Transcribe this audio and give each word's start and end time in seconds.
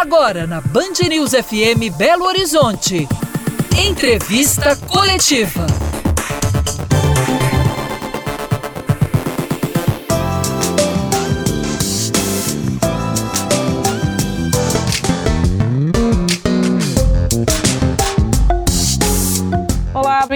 Agora 0.00 0.46
na 0.46 0.62
Band 0.62 0.98
News 1.10 1.32
FM 1.32 1.94
Belo 1.94 2.24
Horizonte. 2.24 3.06
Entrevista 3.86 4.74
coletiva. 4.74 5.69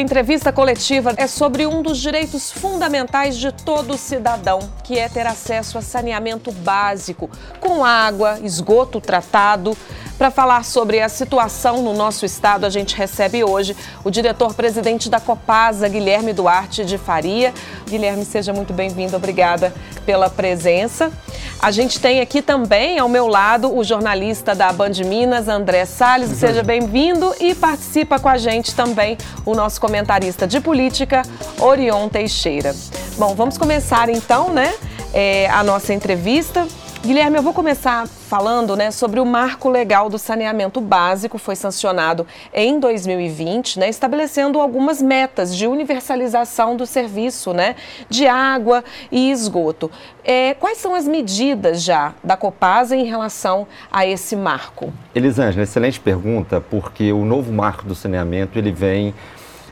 Entrevista 0.05 0.53
coletiva 0.53 1.15
é 1.17 1.27
sobre 1.27 1.67
um 1.67 1.81
dos 1.81 1.99
direitos 1.99 2.53
fundamentais 2.53 3.37
de 3.37 3.51
todo 3.51 3.97
cidadão, 3.97 4.59
que 4.85 4.99
é 4.99 5.09
ter 5.09 5.27
acesso 5.27 5.79
a 5.79 5.83
saneamento 5.83 6.53
básico, 6.53 7.31
com 7.59 7.83
água, 7.83 8.39
esgoto 8.43 9.01
tratado. 9.01 9.77
Para 10.17 10.31
falar 10.31 10.65
sobre 10.65 11.01
a 11.01 11.09
situação 11.09 11.83
no 11.83 11.93
nosso 11.93 12.25
estado, 12.25 12.65
a 12.65 12.71
gente 12.71 12.97
recebe 12.97 13.43
hoje 13.43 13.77
o 14.05 14.11
diretor-presidente 14.11 15.11
da 15.11 15.19
Copasa, 15.19 15.89
Guilherme 15.89 16.33
Duarte 16.33 16.85
de 16.85 16.97
Faria. 16.97 17.53
Guilherme, 17.89 18.25
seja 18.25 18.53
muito 18.53 18.73
bem-vindo, 18.73 19.17
obrigada 19.17 19.75
pela 20.07 20.31
presença. 20.31 21.11
A 21.59 21.73
gente 21.73 21.99
tem 21.99 22.21
aqui 22.21 22.41
também 22.41 22.97
ao 22.97 23.09
meu 23.09 23.27
lado 23.27 23.77
o 23.77 23.83
jornalista 23.83 24.55
da 24.55 24.73
Band 24.73 24.93
Minas, 25.05 25.49
André 25.49 25.85
Salles. 25.85 26.31
Seja 26.31 26.63
bem-vindo 26.63 27.35
e 27.41 27.53
participa 27.53 28.17
com 28.21 28.29
a 28.29 28.39
gente 28.39 28.73
também 28.73 29.19
o 29.45 29.53
nosso 29.53 29.81
comentarista 29.81 30.47
de 30.47 30.61
política, 30.61 31.23
Orion 31.59 32.09
Teixeira. 32.09 32.73
Bom, 33.19 33.35
vamos 33.35 33.59
começar 33.59 34.09
então, 34.09 34.51
né, 34.51 34.75
é, 35.13 35.51
a 35.51 35.65
nossa 35.65 35.93
entrevista. 35.93 36.69
Guilherme, 37.05 37.37
eu 37.37 37.43
vou 37.43 37.53
começar 37.53 38.09
falando 38.09 38.75
né, 38.75 38.91
sobre 38.91 39.21
o 39.21 39.27
marco 39.27 39.69
legal 39.69 40.09
do 40.09 40.19
saneamento 40.19 40.81
básico, 40.81 41.37
foi 41.37 41.55
sancionado 41.55 42.27
em 42.51 42.81
2020, 42.81 43.79
né, 43.79 43.91
estabelecendo 43.91 44.59
algumas 44.59 45.03
metas 45.03 45.55
de 45.55 45.67
universalização 45.67 46.75
do 46.75 46.87
serviço 46.87 47.53
né, 47.53 47.77
de 48.09 48.27
água 48.27 48.83
e 49.13 49.31
esgoto. 49.31 49.91
É, 50.25 50.55
quais 50.55 50.79
são 50.79 50.95
as 50.95 51.07
medidas 51.07 51.83
já 51.83 52.15
da 52.25 52.39
Copasa 52.39 52.97
em 52.97 53.05
relação 53.05 53.67
a 53.93 54.07
esse 54.07 54.35
marco? 54.35 54.91
Elisângela, 55.15 55.63
excelente 55.63 56.01
pergunta, 56.01 56.59
porque 56.59 57.13
o 57.13 57.23
novo 57.27 57.53
marco 57.53 57.85
do 57.85 57.95
saneamento 57.95 58.59
ele 58.59 58.73
vem 58.73 59.13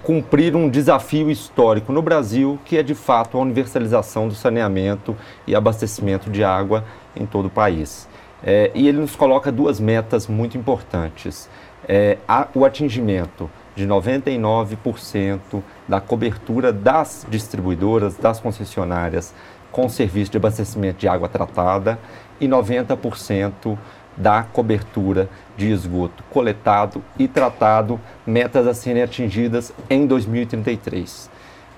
cumprir 0.03 0.55
um 0.55 0.69
desafio 0.69 1.31
histórico 1.31 1.93
no 1.93 2.03
Brasil, 2.03 2.59
que 2.65 2.77
é 2.77 2.83
de 2.83 2.95
fato 2.95 3.39
a 3.39 3.41
universalização 3.41 4.29
do 4.29 4.35
saneamento 4.35 5.17
e 5.47 5.55
abastecimento 5.55 6.29
de 6.29 6.43
água 6.45 6.85
em 7.17 7.27
todo 7.27 7.47
o 7.47 7.51
país. 7.51 8.09
É, 8.45 8.71
e 8.75 8.89
ele 8.89 8.99
nos 8.99 9.15
coloca 9.15 9.53
duas 9.53 9.79
metas 9.79 10.27
muito 10.27 10.59
importantes. 10.59 11.49
É, 11.89 12.19
a, 12.27 12.49
o 12.55 12.65
atingimento 12.65 13.51
de 13.75 13.87
99% 13.87 15.63
da 15.89 16.01
cobertura 16.01 16.73
das 16.73 17.27
distribuidoras, 17.29 18.17
das 18.17 18.39
concessionárias 18.41 19.35
com 19.71 19.89
serviço 19.89 20.31
de 20.31 20.37
abastecimento 20.37 20.99
de 20.99 21.09
água 21.09 21.29
tratada 21.29 21.99
e 22.39 22.47
90% 22.47 23.79
da 24.17 24.43
cobertura 24.43 25.29
de 25.57 25.71
esgoto 25.71 26.23
coletado 26.25 27.03
e 27.19 27.27
tratado, 27.27 27.99
metas 28.27 28.67
a 28.67 28.75
serem 28.75 29.03
atingidas 29.03 29.73
em 29.89 30.07
2033. 30.07 31.31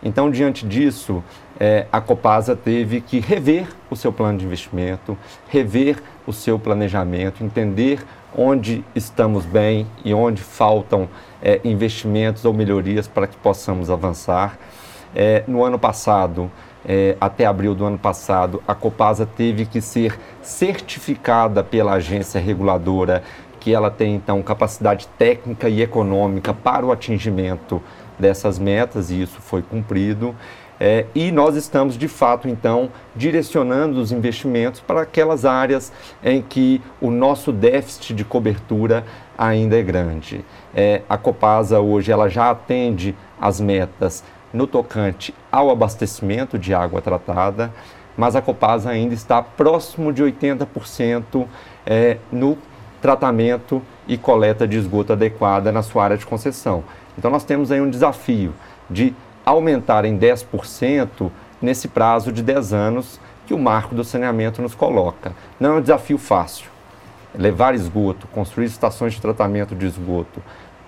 Então, 0.05 0.31
diante 0.31 0.67
disso, 0.67 1.25
é, 1.59 1.87
a 1.91 1.99
Copasa 1.99 2.55
teve 2.55 3.01
que 3.01 3.19
rever 3.19 3.67
o 3.91 3.97
seu 3.97 4.13
plano 4.13 4.39
de 4.39 4.45
investimento, 4.45 5.17
rever 5.49 6.03
o 6.27 6.33
seu 6.33 6.59
planejamento, 6.59 7.43
entender 7.43 8.05
onde 8.37 8.85
estamos 8.95 9.47
bem 9.47 9.87
e 10.05 10.13
onde 10.13 10.43
faltam 10.43 11.09
é, 11.43 11.59
investimentos 11.65 12.45
ou 12.45 12.53
melhorias 12.53 13.09
para 13.09 13.27
que 13.27 13.37
possamos 13.39 13.89
avançar. 13.89 14.59
É, 15.15 15.43
no 15.47 15.65
ano 15.65 15.79
passado, 15.79 16.51
é, 16.85 17.17
até 17.19 17.47
abril 17.47 17.75
do 17.75 17.87
ano 17.87 17.99
passado, 17.99 18.63
a 18.69 18.75
Copasa 18.75 19.25
teve 19.25 19.65
que 19.65 19.81
ser 19.81 20.19
certificada 20.43 21.65
pela 21.65 21.95
agência 21.95 22.39
reguladora, 22.39 23.23
que 23.59 23.73
ela 23.73 23.91
tem 23.91 24.15
então 24.15 24.43
capacidade 24.43 25.09
técnica 25.17 25.71
e 25.71 25.81
econômica 25.81 26.53
para 26.53 26.85
o 26.85 26.93
atingimento 26.93 27.81
dessas 28.19 28.59
metas, 28.59 29.11
e 29.11 29.23
isso 29.23 29.41
foi 29.41 29.63
cumprido. 29.63 30.35
É, 30.79 31.07
e 31.15 31.31
nós 31.31 31.55
estamos, 31.55 31.97
de 31.97 32.09
fato, 32.09 32.49
então, 32.49 32.91
direcionando 33.15 34.01
os 34.01 34.11
investimentos 34.11 34.81
para 34.81 35.03
aquelas 35.03 35.45
áreas 35.45 35.93
em 36.23 36.43
que 36.43 36.83
o 37.01 37.11
nosso 37.11 37.53
déficit 37.53 38.13
de 38.13 38.25
cobertura 38.25 39.05
ainda 39.39 39.79
é 39.79 39.83
grande. 39.83 40.45
É, 40.75 41.03
a 41.09 41.17
Copasa 41.17 41.81
hoje 41.81 42.11
ela 42.11 42.29
já 42.29 42.51
atende 42.51 43.15
as 43.41 43.61
metas 43.61 44.25
no 44.53 44.67
tocante 44.67 45.35
ao 45.51 45.71
abastecimento 45.71 46.59
de 46.59 46.75
água 46.75 47.01
tratada, 47.01 47.73
mas 48.17 48.37
a 48.37 48.43
Copasa 48.43 48.91
ainda 48.91 49.15
está 49.15 49.43
próximo 49.43 50.13
de 50.13 50.23
80% 50.23 51.47
é, 51.87 52.19
no 52.31 52.57
tratamento 53.01 53.83
e 54.07 54.17
coleta 54.17 54.67
de 54.67 54.79
esgoto 54.79 55.13
adequada 55.13 55.71
na 55.71 55.83
sua 55.83 56.05
área 56.05 56.17
de 56.17 56.25
concessão. 56.25 56.85
Então 57.17 57.31
nós 57.31 57.45
temos 57.45 57.71
aí 57.71 57.81
um 57.81 57.91
desafio 57.91 58.53
de 58.91 59.15
aumentar 59.45 60.05
em 60.05 60.19
10% 60.19 61.31
nesse 61.61 61.89
prazo 61.89 62.33
de 62.33 62.43
10 62.43 62.73
anos 62.73 63.21
que 63.47 63.55
o 63.55 63.59
marco 63.59 63.95
do 63.95 64.05
saneamento 64.05 64.63
nos 64.63 64.75
coloca. 64.75 65.33
Não 65.59 65.75
é 65.75 65.79
um 65.79 65.81
desafio 65.81 66.19
fácil. 66.19 66.71
Levar 67.35 67.75
esgoto, 67.75 68.27
construir 68.29 68.67
estações 68.67 69.15
de 69.15 69.21
tratamento 69.21 69.75
de 69.75 69.87
esgoto, 69.87 70.43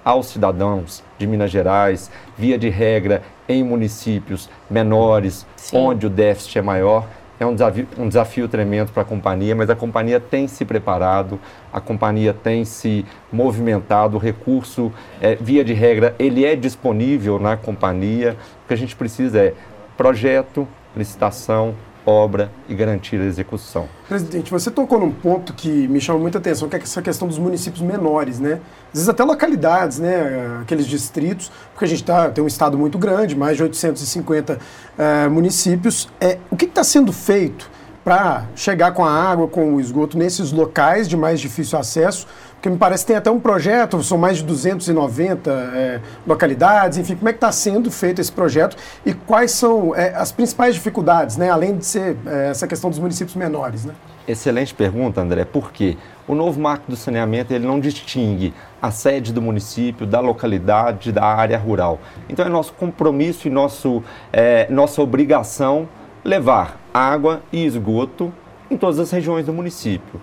aos 0.05 0.27
cidadãos 0.29 1.03
de 1.19 1.27
Minas 1.27 1.51
Gerais, 1.51 2.11
via 2.39 2.57
de 2.57 2.69
regra 2.69 3.23
em 3.49 3.65
municípios 3.65 4.49
menores, 4.71 5.45
Sim. 5.57 5.77
onde 5.77 6.07
o 6.07 6.11
déficit 6.11 6.59
é 6.59 6.63
maior. 6.63 7.07
É 7.39 7.45
um 7.45 7.53
desafio, 7.53 7.87
um 7.99 8.09
desafio 8.09 8.49
tremendo 8.49 8.93
para 8.93 9.03
a 9.03 9.05
companhia, 9.05 9.55
mas 9.55 9.69
a 9.69 9.77
companhia 9.77 10.19
tem 10.19 10.49
se 10.49 10.65
preparado, 10.65 11.39
a 11.73 11.81
companhia 11.81 12.33
tem 12.33 12.65
se 12.65 13.05
movimentado, 13.31 14.17
o 14.17 14.21
recurso, 14.21 14.91
é, 15.21 15.35
via 15.35 15.63
de 15.63 15.75
regra, 15.75 16.15
ele 16.19 16.45
é 16.45 16.57
disponível 16.57 17.39
na 17.39 17.57
companhia. 17.57 18.37
O 18.65 18.69
que 18.69 18.75
a 18.75 18.77
gente 18.77 18.97
precisa 18.97 19.39
é 19.39 19.55
projeto, 19.97 20.67
licitação, 20.97 21.75
obra 22.06 22.53
e 22.69 22.75
garantir 22.75 23.21
a 23.21 23.25
execução. 23.25 23.89
Presidente, 24.09 24.50
você 24.50 24.71
tocou 24.71 25.00
num 25.00 25.11
ponto 25.11 25.53
que 25.53 25.89
me 25.89 26.00
chama 26.00 26.21
muita 26.21 26.39
atenção, 26.39 26.69
que 26.69 26.77
é 26.77 26.78
essa 26.78 27.03
questão 27.03 27.27
dos 27.27 27.39
municípios 27.39 27.83
menores, 27.83 28.39
né? 28.39 28.61
Às 28.89 29.00
vezes 29.00 29.09
até 29.09 29.25
localidades, 29.25 29.99
né? 29.99 30.61
Aqueles 30.62 30.87
distritos, 30.87 31.50
porque 31.72 31.84
a 31.84 31.89
gente 31.89 32.05
tá, 32.05 32.31
tem 32.31 32.43
um 32.43 32.47
estado 32.47 32.78
muito 32.78 32.97
grande, 32.97 33.34
mais 33.34 33.56
de 33.56 33.65
850 33.65 34.55
uh, 34.55 34.59
eh, 34.97 35.28
municípios. 35.28 36.09
É, 36.21 36.39
o 36.49 36.56
que 36.56 36.66
está 36.66 36.84
sendo 36.84 37.12
feito 37.12 37.69
para 38.05 38.47
chegar 38.55 38.93
com 38.93 39.05
a 39.05 39.11
água, 39.11 39.49
com 39.49 39.75
o 39.75 39.81
esgoto 39.81 40.16
nesses 40.16 40.53
locais 40.53 41.09
de 41.09 41.16
mais 41.16 41.41
difícil 41.41 41.77
acesso, 41.77 42.28
porque 42.66 42.71
me 42.71 42.78
parece 42.78 43.04
que 43.04 43.09
tem 43.09 43.16
até 43.16 43.31
um 43.31 43.38
projeto, 43.38 44.03
são 44.03 44.19
mais 44.19 44.38
de 44.38 44.44
290 44.44 45.50
é, 45.50 46.00
localidades, 46.27 46.99
enfim, 46.99 47.15
como 47.15 47.28
é 47.28 47.32
que 47.32 47.37
está 47.37 47.53
sendo 47.53 47.93
feito 47.93 48.21
esse 48.21 48.32
projeto 48.32 48.77
e 49.04 49.15
quais 49.15 49.53
são 49.53 49.94
é, 49.94 50.12
as 50.16 50.32
principais 50.32 50.75
dificuldades, 50.75 51.37
né, 51.37 51.49
além 51.49 51.77
de 51.77 51.87
ser 51.87 52.16
é, 52.27 52.49
essa 52.50 52.66
questão 52.66 52.91
dos 52.91 52.99
municípios 52.99 53.37
menores, 53.37 53.84
né? 53.84 53.94
Excelente 54.27 54.75
pergunta, 54.75 55.21
André, 55.21 55.44
porque 55.44 55.97
o 56.27 56.34
novo 56.34 56.60
marco 56.60 56.91
do 56.91 56.97
saneamento 56.97 57.54
ele 57.54 57.65
não 57.65 57.78
distingue 57.78 58.53
a 58.83 58.91
sede 58.91 59.33
do 59.33 59.41
município, 59.41 60.04
da 60.04 60.19
localidade, 60.19 61.12
da 61.12 61.25
área 61.25 61.56
rural. 61.56 62.00
Então 62.28 62.44
é 62.44 62.48
nosso 62.48 62.72
compromisso 62.72 63.47
e 63.47 63.50
nosso, 63.50 64.03
é, 64.33 64.66
nossa 64.69 65.00
obrigação 65.00 65.88
levar 66.25 66.81
água 66.93 67.43
e 67.53 67.65
esgoto 67.65 68.33
em 68.69 68.77
todas 68.77 68.98
as 68.98 69.12
regiões 69.12 69.47
do 69.47 69.53
município. 69.53 70.21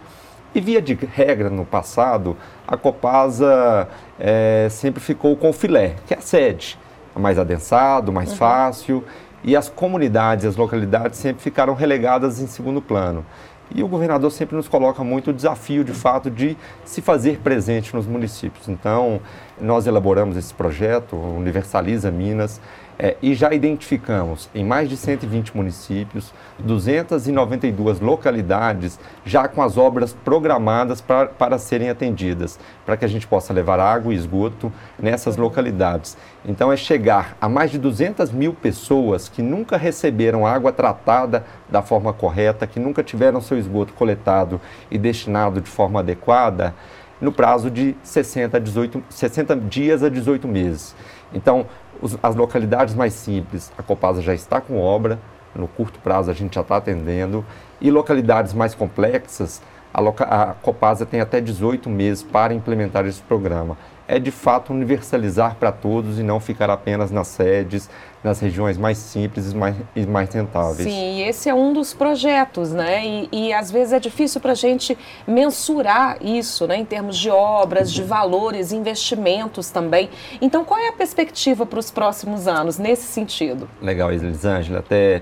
E 0.56 0.62
via 0.62 0.82
de 0.82 0.94
regra, 0.94 1.50
no 1.50 1.66
passado, 1.66 2.38
a 2.68 2.78
Copasa 2.78 3.88
é, 4.20 4.68
sempre 4.70 5.02
ficou 5.02 5.36
com 5.36 5.50
o 5.50 5.54
filé, 5.54 5.96
que 6.06 6.14
é 6.14 6.18
a 6.18 6.22
sede, 6.22 6.78
mais 7.16 7.40
adensado, 7.40 8.12
mais 8.12 8.32
uhum. 8.32 8.38
fácil, 8.38 9.04
e 9.44 9.56
as 9.56 9.68
comunidades, 9.68 10.46
as 10.46 10.56
localidades 10.56 11.20
sempre 11.20 11.42
ficaram 11.42 11.74
relegadas 11.74 12.40
em 12.40 12.48
segundo 12.48 12.82
plano. 12.82 13.26
E 13.74 13.82
o 13.82 13.88
governador 13.88 14.32
sempre 14.32 14.56
nos 14.56 14.68
coloca 14.68 15.04
muito 15.04 15.32
o 15.32 15.34
desafio, 15.34 15.84
de 15.84 15.94
fato, 15.94 16.30
de 16.30 16.56
se 16.86 17.02
fazer 17.02 17.40
presente 17.40 17.96
nos 17.96 18.06
municípios. 18.06 18.68
Então, 18.70 19.20
nós 19.60 19.88
elaboramos 19.88 20.38
esse 20.38 20.54
projeto, 20.54 21.16
Universaliza 21.16 22.12
Minas, 22.12 22.62
É, 22.98 23.18
e 23.22 23.34
já 23.34 23.52
identificamos 23.52 24.50
em 24.54 24.64
mais 24.64 24.88
de 24.88 24.96
120 24.96 25.58
municípios, 25.58 26.32
292 26.60 28.00
localidades 28.00 29.00
já 29.26 29.48
com 29.48 29.64
as 29.64 29.78
obras 29.78 30.14
programadas 30.14 31.02
pra, 31.02 31.26
para 31.26 31.58
serem 31.58 31.90
atendidas, 31.90 32.60
para 32.86 32.96
que 32.96 33.04
a 33.04 33.08
gente 33.08 33.26
possa 33.26 33.52
levar 33.52 33.80
água 33.80 34.14
e 34.14 34.16
esgoto 34.16 34.72
nessas 35.00 35.38
localidades. 35.38 36.16
Então 36.46 36.72
é 36.72 36.78
chegar 36.78 37.36
a 37.42 37.50
mais 37.50 37.72
de 37.72 37.80
200 37.80 38.32
mil 38.32 38.54
pessoas 38.54 39.28
que 39.28 39.42
nunca 39.42 39.76
receberam 39.76 40.46
água 40.46 40.72
tratada 40.72 41.46
da 41.70 41.82
forma 41.82 42.14
correta, 42.14 42.68
que 42.68 42.80
nunca 42.80 43.02
tiveram 43.02 43.42
seu 43.42 43.58
esgoto 43.58 43.94
coletado 43.94 44.62
e 44.92 44.98
destinado 45.00 45.60
de 45.60 45.70
forma 45.70 46.00
adequada, 46.00 46.76
no 47.24 47.32
prazo 47.32 47.72
de 47.72 47.96
60, 48.04 48.60
18, 48.60 49.04
60 49.10 49.56
dias 49.56 50.04
a 50.04 50.10
18 50.10 50.48
meses. 50.48 50.94
Então, 51.34 51.66
os, 52.02 52.18
as 52.22 52.36
localidades 52.36 52.96
mais 52.96 53.14
simples, 53.14 53.72
a 53.78 53.84
Copasa 53.84 54.22
já 54.22 54.34
está 54.34 54.62
com 54.62 54.80
obra, 54.80 55.20
no 55.56 55.68
curto 55.68 56.00
prazo 56.00 56.32
a 56.32 56.34
gente 56.34 56.56
já 56.56 56.62
está 56.62 56.78
atendendo, 56.78 57.46
e 57.80 57.92
localidades 57.92 58.54
mais 58.54 58.74
complexas, 58.74 59.62
a, 59.94 60.02
loca, 60.02 60.24
a 60.24 60.54
Copasa 60.56 61.06
tem 61.06 61.22
até 61.22 61.40
18 61.40 61.90
meses 61.90 62.24
para 62.24 62.54
implementar 62.54 63.06
esse 63.06 63.22
programa. 63.22 63.78
É 64.08 64.20
de 64.20 64.32
fato 64.32 64.74
universalizar 64.74 65.56
para 65.56 65.72
todos 65.72 66.20
e 66.20 66.24
não 66.24 66.40
ficar 66.40 66.70
apenas 66.70 67.12
nas 67.12 67.28
sedes, 67.28 67.90
nas 68.24 68.40
regiões 68.40 68.78
mais 68.78 68.98
simples 68.98 69.52
e 69.52 69.56
mais, 69.56 69.76
e 69.96 70.06
mais 70.06 70.34
rentáveis. 70.34 70.90
Sim, 70.90 71.22
esse 71.28 71.50
é 71.50 71.54
um 71.54 71.74
dos 71.74 71.94
projetos, 71.94 72.72
né? 72.72 73.06
E, 73.06 73.30
e 73.32 73.54
às 73.54 73.70
vezes 73.70 73.92
é 73.92 74.00
difícil 74.00 74.40
para 74.40 74.54
a 74.54 74.56
gente 74.56 74.98
mensurar 75.28 76.18
isso, 76.22 76.66
né? 76.66 76.78
Em 76.78 76.86
termos 76.86 77.18
de 77.18 77.30
obras, 77.30 77.92
de 77.92 78.02
valores, 78.02 78.72
investimentos 78.72 79.70
também. 79.70 80.10
Então, 80.42 80.64
qual 80.64 80.80
é 80.80 80.88
a 80.88 80.94
perspectiva 80.94 81.66
para 81.66 81.80
os 81.80 81.92
próximos 81.92 82.48
anos 82.48 82.78
nesse 82.78 83.04
sentido? 83.04 83.70
Legal, 83.82 84.12
Elisângela. 84.12 84.80
Até 84.80 85.22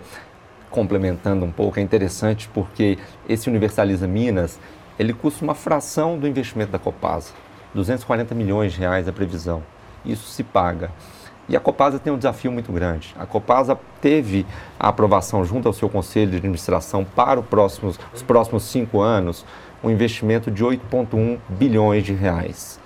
complementando 0.69 1.44
um 1.44 1.51
pouco, 1.51 1.80
é 1.80 1.81
interessante 1.81 2.50
porque 2.53 2.98
esse 3.27 3.50
Universaliza 3.50 4.07
Minas, 4.07 4.59
ele 4.98 5.12
custa 5.12 5.44
uma 5.44 5.56
fração 5.56 6.18
do 6.18 6.27
investimento 6.27 6.71
da 6.71 6.80
Copasa. 6.80 7.33
240 7.74 8.36
milhões 8.36 8.74
de 8.74 8.80
reais 8.80 9.07
a 9.07 9.12
previsão. 9.12 9.63
Isso 10.06 10.27
se 10.27 10.44
paga. 10.44 10.92
E 11.51 11.57
a 11.57 11.59
Copasa 11.59 12.00
tem 12.00 12.13
um 12.13 12.18
desafio 12.18 12.50
muito 12.50 12.71
grande. 12.71 13.13
A 13.19 13.25
Copasa 13.25 13.77
teve 14.00 14.45
a 14.80 14.88
aprovação 14.88 15.44
junto 15.44 15.68
ao 15.68 15.74
seu 15.74 15.89
conselho 15.89 16.31
de 16.31 16.38
administração 16.38 17.03
para 17.03 17.42
próximos, 17.42 18.00
os 18.13 18.24
próximos 18.24 18.63
cinco 18.63 19.01
anos 19.01 19.45
um 19.83 19.89
investimento 19.89 20.50
de 20.50 20.63
8,1 20.63 21.39
bilhões 21.50 22.06
de 22.06 22.13
reais. 22.13 22.80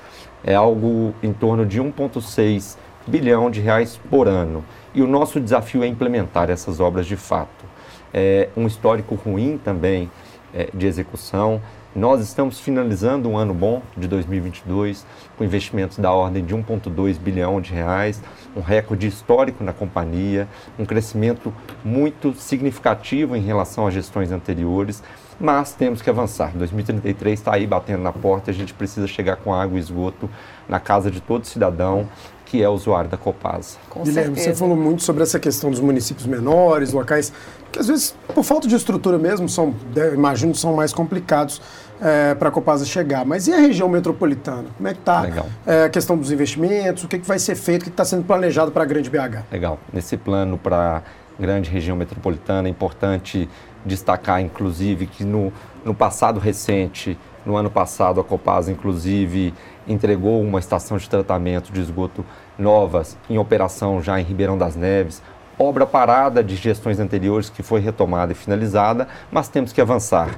É 0.44 0.56
algo 0.56 1.14
em 1.22 1.32
torno 1.32 1.64
de 1.64 1.80
1,6 1.80 2.76
bilhão 3.06 3.52
de 3.52 3.62
reais 3.62 4.00
por 4.10 4.28
ano. 4.28 4.66
E 4.96 5.04
o 5.04 5.08
nosso 5.08 5.40
desafio 5.40 5.84
é 5.84 5.88
implementar 5.88 6.50
essas 6.50 6.80
obras 6.80 7.06
de 7.06 7.16
fato. 7.16 7.66
É 8.12 8.50
um 8.58 8.66
histórico 8.66 9.14
ruim 9.14 9.60
também 9.64 10.10
é, 10.52 10.70
de 10.74 10.88
execução. 10.88 11.62
Nós 11.96 12.20
estamos 12.20 12.60
finalizando 12.60 13.30
um 13.30 13.38
ano 13.38 13.54
bom 13.54 13.82
de 13.96 14.06
2022 14.06 15.06
com 15.38 15.46
investimentos 15.46 15.98
da 15.98 16.12
ordem 16.12 16.44
de 16.44 16.54
1,2 16.54 17.18
bilhão 17.18 17.62
de 17.62 17.72
reais, 17.72 18.22
um 18.54 18.60
recorde 18.60 19.08
histórico 19.08 19.64
na 19.64 19.72
companhia, 19.72 20.46
um 20.78 20.86
crescimento 20.86 21.54
muito 21.86 22.34
significativo 22.34 23.34
em 23.34 23.42
relação 23.42 23.88
às 23.88 23.94
gestões 23.94 24.30
anteriores, 24.30 25.02
mas 25.40 25.72
temos 25.72 26.02
que 26.02 26.10
avançar. 26.10 26.52
2033 26.58 27.40
está 27.40 27.56
aí 27.56 27.66
batendo 27.66 28.04
na 28.04 28.12
porta, 28.12 28.52
a 28.52 28.54
gente 28.54 28.74
precisa 28.74 29.08
chegar 29.08 29.38
com 29.38 29.54
água 29.54 29.78
e 29.78 29.80
esgoto 29.80 30.30
na 30.68 30.82
casa 30.82 31.10
de 31.10 31.22
todo 31.22 31.48
cidadão 31.48 32.10
que 32.46 32.62
é 32.62 32.70
usuário 32.70 33.10
da 33.10 33.18
Copasa. 33.18 33.78
Com 33.90 34.04
Guilherme, 34.04 34.36
certeza. 34.36 34.54
você 34.54 34.60
falou 34.60 34.78
muito 34.78 35.02
sobre 35.02 35.24
essa 35.24 35.40
questão 35.40 35.72
dos 35.72 35.80
municípios 35.80 36.28
menores, 36.28 36.94
locais 36.94 37.34
que 37.76 37.80
às 37.80 37.88
vezes, 37.88 38.16
por 38.34 38.44
falta 38.44 38.70
de 38.70 38.76
estrutura 38.76 39.18
mesmo, 39.18 39.50
são, 39.50 39.76
imagino, 40.14 40.56
são 40.56 40.74
mais 40.74 40.94
complicados 40.94 41.62
é, 42.02 42.36
para 42.36 42.50
a 42.50 42.52
Copasa 42.52 42.86
chegar. 42.86 43.26
Mas 43.26 43.48
e 43.48 43.54
a 43.54 43.58
região 43.58 43.88
metropolitana? 43.90 44.66
Como 44.76 44.88
é 44.88 44.94
que 44.94 45.00
está 45.00 45.26
é, 45.66 45.84
a 45.86 45.90
questão 45.90 46.18
dos 46.18 46.32
investimentos? 46.32 47.04
O 47.04 47.08
que, 47.08 47.20
que 47.20 47.28
vai 47.28 47.40
ser 47.40 47.56
feito? 47.56 47.82
O 47.82 47.86
que 47.86 47.90
está 47.90 48.06
sendo 48.06 48.24
planejado 48.24 48.72
para 48.72 48.84
a 48.84 48.86
Grande 48.86 49.10
BH? 49.10 49.44
Legal. 49.52 49.80
Nesse 49.92 50.18
plano 50.18 50.58
para 50.58 50.98
a 50.98 51.42
grande 51.42 51.70
região 51.70 51.98
metropolitana, 51.98 52.68
é 52.68 52.72
importante 52.72 53.50
destacar, 53.86 54.42
inclusive, 54.42 55.06
que 55.06 55.24
no, 55.24 55.52
no 55.84 55.94
passado 55.94 56.40
recente, 56.40 57.18
no 57.46 57.56
ano 57.56 57.70
passado, 57.70 58.20
a 58.20 58.24
Copasa, 58.24 58.72
inclusive, 58.72 59.54
entregou 59.88 60.42
uma 60.42 60.60
estação 60.60 60.98
de 60.98 61.08
tratamento 61.10 61.72
de 61.72 61.80
esgoto 61.80 62.26
novas 62.58 63.18
em 63.30 63.38
operação 63.38 64.02
já 64.02 64.20
em 64.20 64.24
Ribeirão 64.24 64.58
das 64.58 64.76
Neves, 64.76 65.22
obra 65.58 65.86
parada 65.86 66.44
de 66.44 66.56
gestões 66.56 67.00
anteriores 67.00 67.50
que 67.50 67.64
foi 67.64 67.80
retomada 67.80 68.32
e 68.32 68.36
finalizada, 68.36 69.08
mas 69.32 69.48
temos 69.48 69.72
que 69.72 69.80
avançar. 69.80 70.30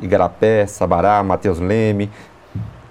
Igarapé, 0.00 0.66
Sabará, 0.66 1.22
Mateus 1.22 1.58
Leme, 1.58 2.10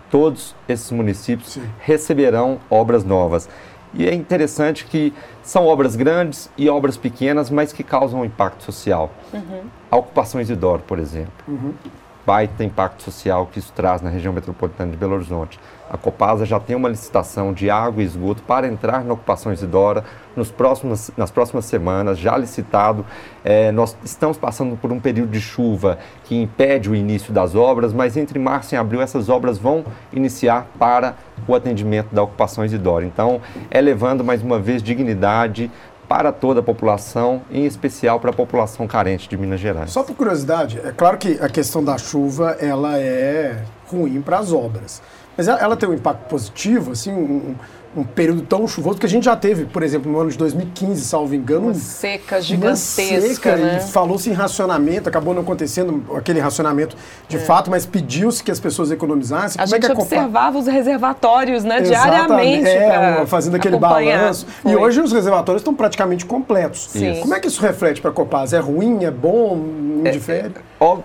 todos 0.10 0.56
esses 0.68 0.92
municípios 0.92 1.54
Sim. 1.54 1.64
receberão 1.80 2.60
obras 2.70 3.04
novas. 3.04 3.50
E 3.94 4.08
é 4.08 4.14
interessante 4.14 4.86
que 4.86 5.14
são 5.44 5.66
obras 5.66 5.96
grandes 5.96 6.50
e 6.58 6.70
obras 6.70 6.96
pequenas, 6.96 7.50
mas 7.50 7.74
que 7.74 7.84
causam 7.84 8.22
um 8.22 8.26
impacto 8.26 8.64
social. 8.64 9.10
Uhum. 9.34 9.64
A 9.90 9.98
ocupação 9.98 10.40
Isidoro, 10.40 10.82
por 10.88 10.98
exemplo. 10.98 11.34
Uhum 11.48 11.74
baita 12.26 12.64
impacto 12.64 13.04
social 13.04 13.48
que 13.52 13.60
isso 13.60 13.72
traz 13.74 14.02
na 14.02 14.10
região 14.10 14.34
metropolitana 14.34 14.92
de 14.92 14.98
Belo 14.98 15.16
Horizonte. 15.16 15.60
A 15.92 15.98
Copasa 15.98 16.46
já 16.46 16.58
tem 16.58 16.74
uma 16.74 16.88
licitação 16.88 17.52
de 17.52 17.70
água 17.70 18.02
e 18.02 18.06
esgoto 18.06 18.42
para 18.44 18.66
entrar 18.66 19.04
na 19.04 19.14
ocupação 19.14 19.52
Isidora 19.52 20.06
nos 20.38 20.50
próximos, 20.50 21.12
nas 21.18 21.30
próximas 21.30 21.66
semanas, 21.66 22.18
já 22.18 22.38
licitado. 22.38 23.06
É, 23.44 23.74
nós 23.74 23.98
estamos 24.02 24.38
passando 24.38 24.78
por 24.78 24.90
um 24.94 25.02
período 25.02 25.32
de 25.32 25.42
chuva 25.42 26.00
que 26.24 26.42
impede 26.42 26.90
o 26.90 26.96
início 26.96 27.34
das 27.34 27.56
obras, 27.56 27.92
mas 27.92 28.16
entre 28.16 28.40
março 28.40 28.74
e 28.74 28.78
abril 28.78 29.02
essas 29.02 29.28
obras 29.28 29.58
vão 29.58 29.84
iniciar 30.14 30.66
para 30.80 31.16
o 31.46 31.54
atendimento 31.54 32.16
da 32.16 32.24
ocupação 32.24 32.64
Isidora. 32.64 33.06
Então, 33.06 33.42
é 33.70 33.82
levando 33.82 34.24
mais 34.24 34.42
uma 34.42 34.60
vez 34.60 34.82
dignidade 34.82 35.70
para 36.12 36.34
toda 36.34 36.60
a 36.60 36.64
população, 36.64 37.42
em 37.50 37.64
especial 37.64 38.20
para 38.20 38.32
a 38.32 38.34
população 38.34 38.86
carente 38.86 39.30
de 39.30 39.38
Minas 39.38 39.62
Gerais. 39.62 39.92
Só 39.92 40.04
por 40.04 40.14
curiosidade, 40.14 40.78
é 40.84 40.92
claro 40.92 41.18
que 41.18 41.40
a 41.40 41.48
questão 41.48 41.82
da 41.82 41.98
chuva 41.98 42.58
ela 42.60 43.00
é 43.00 43.64
ruim 43.88 44.22
para 44.22 44.40
as 44.40 44.52
obras, 44.52 45.02
mas 45.38 45.48
ela 45.48 45.78
tem 45.78 45.88
um 45.88 45.94
impacto 45.94 46.28
positivo, 46.28 46.92
assim, 46.92 47.14
um, 47.14 47.56
um 47.96 48.04
período 48.04 48.42
tão 48.44 48.68
chuvoso 48.68 48.98
que 48.98 49.06
a 49.06 49.10
gente 49.10 49.26
já 49.26 49.36
teve, 49.36 49.66
por 49.66 49.84
exemplo, 49.84 50.10
no 50.10 50.20
ano 50.20 50.30
de 50.30 50.38
2015, 50.38 51.04
salvo 51.04 51.36
engano. 51.36 51.66
Uma 51.66 51.74
seca 51.74 52.42
gigantesca. 52.42 53.02
Uma 53.02 53.22
seca, 53.22 53.56
né? 53.58 53.82
e 53.84 53.92
falou-se 53.92 54.30
em 54.30 54.34
racionamento, 54.34 55.10
acabou 55.10 55.34
não 55.34 55.42
acontecendo 55.42 56.04
aquele 56.16 56.40
racionamento 56.40 56.96
de 57.28 57.36
é. 57.36 57.40
fato, 57.40 57.70
mas 57.70 57.86
pediu-se 57.86 58.44
que 58.44 58.52
as 58.52 58.60
pessoas 58.60 58.92
economizassem. 58.92 59.62
A 59.62 59.66
Como 59.66 59.76
gente 59.76 59.90
é 59.90 59.94
observava 59.94 60.58
os 60.58 60.68
reservatórios, 60.68 61.64
né, 61.64 61.82
diariamente. 61.82 62.70
É, 62.70 63.26
fazendo 63.26 63.56
aquele 63.56 63.78
balanço. 63.78 64.46
Foi. 64.62 64.72
E 64.72 64.76
hoje 64.76 65.02
os 65.02 65.12
reservatórios 65.12 65.62
estão 65.62 65.74
praticamente 65.74 66.26
completos. 66.26 66.88
Sim. 66.92 67.20
Como 67.20 67.34
é 67.36 67.40
que 67.40 67.48
isso 67.48 67.62
reflete 67.62 68.00
para 68.00 68.12
a 68.12 68.14
Copasa? 68.14 68.58
É 68.58 68.60
ruim, 68.60 69.04
é 69.04 69.12
bom, 69.12 69.58
indifere? 70.06 70.54
É, 70.80 70.84
é, 70.84 70.98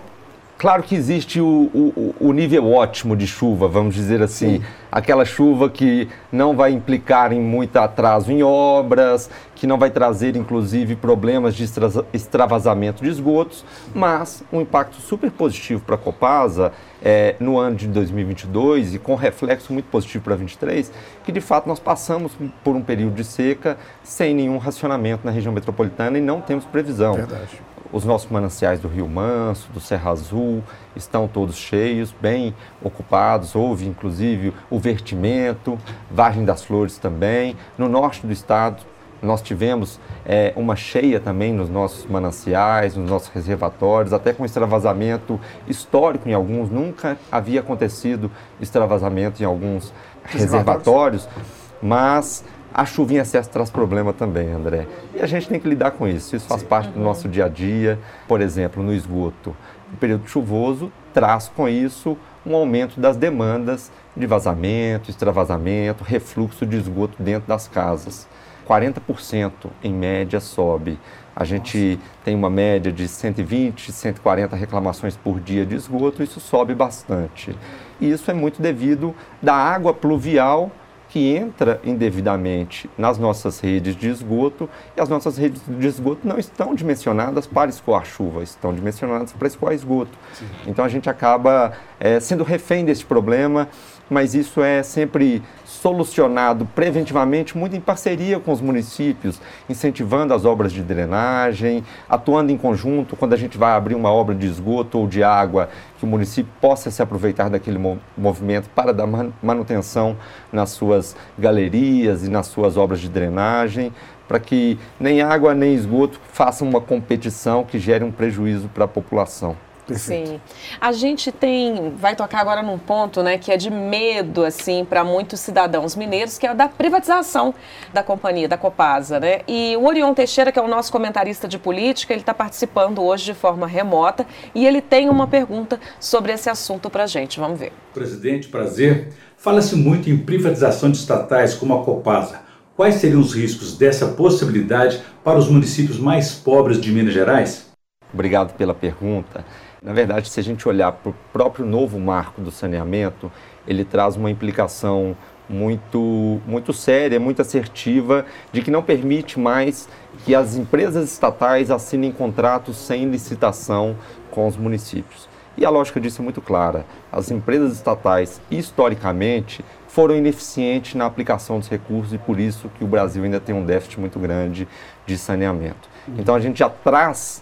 Claro 0.57 0.81
que 0.81 0.95
existe 0.95 1.39
o, 1.39 1.45
o, 1.45 2.15
o, 2.19 2.33
nível 2.33 2.71
ótimo 2.73 3.15
de 3.15 3.27
chuva, 3.27 3.67
vamos 3.67 3.93
dizer 3.93 4.23
assim, 4.23 4.57
Sim. 4.57 4.63
aquela 4.91 5.23
chuva 5.23 5.69
que 5.69 6.09
não 6.31 6.55
vai 6.55 6.71
implicar 6.71 7.31
em 7.31 7.39
muito 7.39 7.77
atraso 7.77 8.31
em 8.31 8.41
obras, 8.41 9.29
que 9.53 9.67
não 9.67 9.77
vai 9.77 9.91
trazer 9.91 10.35
inclusive 10.35 10.95
problemas 10.95 11.53
de 11.53 11.63
extravasamento 12.11 13.03
de 13.03 13.09
esgotos, 13.09 13.63
mas 13.93 14.43
um 14.51 14.59
impacto 14.59 14.95
super 14.95 15.29
positivo 15.29 15.83
para 15.85 15.93
a 15.93 15.97
Copasa 15.97 16.71
é, 17.03 17.35
no 17.39 17.59
ano 17.59 17.75
de 17.75 17.87
2022 17.87 18.95
e 18.95 18.99
com 18.99 19.13
reflexo 19.13 19.71
muito 19.71 19.85
positivo 19.85 20.23
para 20.23 20.35
2023, 20.37 20.91
que 21.23 21.31
de 21.31 21.41
fato 21.41 21.67
nós 21.67 21.79
passamos 21.79 22.31
por 22.63 22.75
um 22.75 22.81
período 22.81 23.13
de 23.13 23.23
seca 23.23 23.77
sem 24.03 24.33
nenhum 24.33 24.57
racionamento 24.57 25.23
na 25.23 25.31
região 25.31 25.53
metropolitana 25.53 26.17
e 26.17 26.21
não 26.21 26.41
temos 26.41 26.65
previsão. 26.65 27.13
Verdade. 27.13 27.61
Os 27.91 28.03
nossos 28.03 28.29
mananciais 28.29 28.79
do 28.79 28.87
Rio 28.87 29.07
Manso, 29.07 29.71
do 29.71 29.79
Serra 29.79 30.11
Azul, 30.11 30.63
estão 30.95 31.27
todos 31.27 31.55
cheios, 31.55 32.13
bem 32.21 32.53
ocupados. 32.83 33.55
Houve, 33.55 33.87
inclusive, 33.87 34.53
o 34.69 34.79
vertimento, 34.79 35.77
Vargem 36.11 36.43
das 36.43 36.63
Flores 36.63 36.97
também. 36.97 37.55
No 37.77 37.87
norte 37.87 38.25
do 38.25 38.33
estado, 38.33 38.83
nós 39.21 39.41
tivemos 39.41 39.99
é, 40.25 40.53
uma 40.55 40.75
cheia 40.75 41.19
também 41.19 41.53
nos 41.53 41.69
nossos 41.69 42.05
mananciais, 42.05 42.95
nos 42.95 43.09
nossos 43.09 43.29
reservatórios, 43.29 44.13
até 44.13 44.33
com 44.33 44.45
extravasamento 44.45 45.39
histórico 45.67 46.29
em 46.29 46.33
alguns. 46.33 46.69
Nunca 46.69 47.17
havia 47.31 47.61
acontecido 47.61 48.31
extravasamento 48.59 49.41
em 49.41 49.45
alguns 49.45 49.93
reservatórios, 50.23 51.25
reservatórios 51.25 51.57
mas 51.81 52.43
a 52.73 52.85
chuva 52.85 53.13
em 53.13 53.17
excesso 53.17 53.49
traz 53.49 53.69
problema 53.69 54.13
também, 54.13 54.51
André. 54.51 54.87
E 55.15 55.21
a 55.21 55.25
gente 55.25 55.47
tem 55.47 55.59
que 55.59 55.67
lidar 55.67 55.91
com 55.91 56.07
isso. 56.07 56.35
Isso 56.35 56.47
faz 56.47 56.61
Sim. 56.61 56.67
parte 56.67 56.89
do 56.89 56.99
nosso 56.99 57.27
dia 57.27 57.45
a 57.45 57.49
dia. 57.49 57.99
Por 58.27 58.41
exemplo, 58.41 58.83
no 58.83 58.93
esgoto, 58.93 59.55
o 59.93 59.97
período 59.97 60.27
chuvoso 60.27 60.91
traz 61.13 61.47
com 61.47 61.67
isso 61.67 62.17
um 62.45 62.55
aumento 62.55 62.99
das 62.99 63.17
demandas 63.17 63.91
de 64.15 64.25
vazamento, 64.25 65.09
extravasamento, 65.09 66.03
refluxo 66.03 66.65
de 66.65 66.77
esgoto 66.77 67.21
dentro 67.21 67.47
das 67.47 67.67
casas. 67.67 68.27
40% 68.67 69.51
em 69.83 69.93
média 69.93 70.39
sobe. 70.39 70.99
A 71.35 71.45
gente 71.45 71.99
tem 72.25 72.35
uma 72.35 72.49
média 72.49 72.91
de 72.91 73.07
120, 73.07 73.91
140 73.91 74.55
reclamações 74.55 75.15
por 75.15 75.39
dia 75.39 75.65
de 75.65 75.75
esgoto, 75.75 76.23
isso 76.23 76.39
sobe 76.39 76.73
bastante. 76.73 77.55
E 78.01 78.09
isso 78.09 78.29
é 78.29 78.33
muito 78.33 78.61
devido 78.61 79.15
da 79.41 79.53
água 79.53 79.93
pluvial 79.93 80.71
que 81.09 81.35
entra 81.35 81.79
indevidamente 81.83 82.89
nas 82.97 83.17
nossas 83.17 83.59
redes 83.59 83.95
de 83.95 84.09
esgoto 84.09 84.69
e 84.95 85.01
as 85.01 85.07
nossas 85.07 85.37
redes 85.37 85.61
de 85.67 85.87
esgoto 85.87 86.27
não 86.27 86.37
estão 86.37 86.75
dimensionadas 86.75 87.47
para 87.47 87.69
escoar 87.69 88.05
chuva, 88.05 88.43
estão 88.43 88.73
dimensionadas 88.73 89.31
para 89.31 89.47
escoar 89.47 89.73
esgoto. 89.73 90.11
Sim. 90.33 90.45
Então 90.65 90.83
a 90.83 90.89
gente 90.89 91.09
acaba 91.09 91.73
é, 91.99 92.19
sendo 92.19 92.43
refém 92.43 92.83
desse 92.83 93.05
problema, 93.05 93.69
mas 94.09 94.33
isso 94.33 94.61
é 94.61 94.83
sempre 94.83 95.41
solucionado 95.81 96.65
preventivamente, 96.65 97.57
muito 97.57 97.75
em 97.75 97.79
parceria 97.79 98.39
com 98.39 98.51
os 98.51 98.61
municípios, 98.61 99.39
incentivando 99.69 100.33
as 100.33 100.43
obras 100.43 100.71
de 100.71 100.81
drenagem, 100.81 101.83
atuando 102.09 102.51
em 102.51 102.57
conjunto 102.57 103.15
quando 103.15 103.33
a 103.33 103.37
gente 103.37 103.57
vai 103.57 103.71
abrir 103.71 103.95
uma 103.95 104.11
obra 104.11 104.33
de 104.33 104.47
esgoto 104.47 104.97
ou 104.97 105.07
de 105.07 105.23
água, 105.23 105.69
que 105.97 106.05
o 106.05 106.07
município 106.07 106.51
possa 106.59 106.89
se 106.89 107.01
aproveitar 107.01 107.49
daquele 107.49 107.79
movimento 108.17 108.69
para 108.69 108.93
dar 108.93 109.07
manutenção 109.41 110.17
nas 110.51 110.71
suas 110.71 111.15
galerias 111.37 112.25
e 112.25 112.29
nas 112.29 112.47
suas 112.47 112.75
obras 112.75 112.99
de 112.99 113.09
drenagem, 113.09 113.93
para 114.27 114.39
que 114.39 114.77
nem 114.99 115.21
água 115.21 115.53
nem 115.53 115.73
esgoto 115.73 116.19
façam 116.33 116.67
uma 116.67 116.81
competição 116.81 117.63
que 117.63 117.79
gere 117.79 118.03
um 118.03 118.11
prejuízo 118.11 118.67
para 118.67 118.85
a 118.85 118.87
população. 118.87 119.66
Perfeito. 119.87 120.29
Sim. 120.31 120.41
A 120.81 120.91
gente 120.91 121.31
tem, 121.31 121.93
vai 121.95 122.15
tocar 122.15 122.39
agora 122.39 122.61
num 122.61 122.77
ponto, 122.77 123.23
né, 123.23 123.37
que 123.37 123.51
é 123.51 123.57
de 123.57 123.71
medo, 123.71 124.43
assim, 124.43 124.83
para 124.83 125.03
muitos 125.03 125.39
cidadãos 125.39 125.95
mineiros, 125.95 126.37
que 126.37 126.45
é 126.45 126.53
da 126.53 126.67
privatização 126.67 127.55
da 127.93 128.03
companhia, 128.03 128.47
da 128.47 128.57
Copasa, 128.57 129.19
né? 129.19 129.41
E 129.47 129.75
o 129.77 129.85
Orion 129.85 130.13
Teixeira, 130.13 130.51
que 130.51 130.59
é 130.59 130.61
o 130.61 130.67
nosso 130.67 130.91
comentarista 130.91 131.47
de 131.47 131.57
política, 131.57 132.13
ele 132.13 132.21
está 132.21 132.33
participando 132.33 133.01
hoje 133.01 133.25
de 133.25 133.33
forma 133.33 133.65
remota 133.65 134.25
e 134.53 134.67
ele 134.67 134.81
tem 134.81 135.09
uma 135.09 135.25
pergunta 135.25 135.79
sobre 135.99 136.33
esse 136.33 136.49
assunto 136.49 136.89
para 136.89 137.03
a 137.03 137.07
gente. 137.07 137.39
Vamos 137.39 137.59
ver. 137.59 137.71
Presidente, 137.93 138.49
prazer. 138.49 139.13
Fala-se 139.37 139.75
muito 139.75 140.09
em 140.09 140.17
privatização 140.17 140.91
de 140.91 140.97
estatais 140.97 141.53
como 141.53 141.73
a 141.73 141.83
Copasa. 141.83 142.41
Quais 142.75 142.95
seriam 142.95 143.21
os 143.21 143.33
riscos 143.33 143.77
dessa 143.77 144.07
possibilidade 144.07 145.01
para 145.23 145.39
os 145.39 145.49
municípios 145.49 145.97
mais 145.97 146.33
pobres 146.33 146.79
de 146.79 146.91
Minas 146.91 147.13
Gerais? 147.13 147.67
Obrigado 148.13 148.53
pela 148.55 148.73
pergunta. 148.73 149.43
Na 149.87 149.93
verdade, 149.93 150.29
se 150.29 150.37
a 150.37 150.43
gente 150.43 150.67
olhar 150.67 150.91
para 150.91 151.11
o 151.11 151.15
próprio 151.31 151.65
novo 151.65 151.97
marco 151.97 152.41
do 152.41 152.51
saneamento, 152.51 153.31
ele 153.65 153.85
traz 153.85 154.17
uma 154.17 154.29
implicação 154.29 155.15
muito, 155.47 156.41
muito 156.45 156.73
séria, 156.73 157.21
muito 157.21 157.41
assertiva, 157.41 158.25
de 158.51 158.61
que 158.61 158.69
não 158.69 158.83
permite 158.83 159.39
mais 159.39 159.87
que 160.25 160.35
as 160.35 160.57
empresas 160.57 161.09
estatais 161.09 161.71
assinem 161.71 162.11
contratos 162.11 162.75
sem 162.75 163.09
licitação 163.09 163.95
com 164.29 164.45
os 164.45 164.57
municípios. 164.57 165.29
E 165.55 165.65
a 165.65 165.69
lógica 165.69 166.01
disso 166.01 166.21
é 166.21 166.23
muito 166.23 166.41
clara. 166.41 166.85
As 167.09 167.31
empresas 167.31 167.71
estatais, 167.71 168.41
historicamente, 168.51 169.63
foram 169.87 170.17
ineficientes 170.17 170.95
na 170.95 171.05
aplicação 171.05 171.59
dos 171.59 171.69
recursos 171.69 172.11
e 172.11 172.17
por 172.17 172.41
isso 172.41 172.69
que 172.77 172.83
o 172.83 172.87
Brasil 172.87 173.23
ainda 173.23 173.39
tem 173.39 173.55
um 173.55 173.63
déficit 173.63 174.01
muito 174.01 174.19
grande 174.19 174.67
de 175.05 175.17
saneamento. 175.17 175.89
Então 176.09 176.35
a 176.35 176.41
gente 176.41 176.59
já 176.59 176.69
traz 176.69 177.41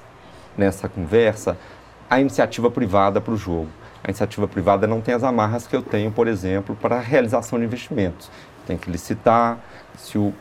nessa 0.57 0.87
conversa 0.87 1.57
a 2.09 2.19
iniciativa 2.19 2.69
privada 2.69 3.19
para 3.19 3.33
o 3.33 3.37
jogo. 3.37 3.69
A 4.03 4.09
iniciativa 4.09 4.47
privada 4.47 4.85
não 4.85 5.01
tem 5.01 5.15
as 5.15 5.23
amarras 5.23 5.65
que 5.65 5.75
eu 5.75 5.81
tenho, 5.81 6.11
por 6.11 6.27
exemplo, 6.27 6.75
para 6.79 6.97
a 6.97 6.99
realização 6.99 7.57
de 7.57 7.65
investimentos. 7.65 8.29
Tem 8.67 8.77
que 8.77 8.89
licitar, 8.89 9.57
se 9.97 10.17
o 10.17 10.33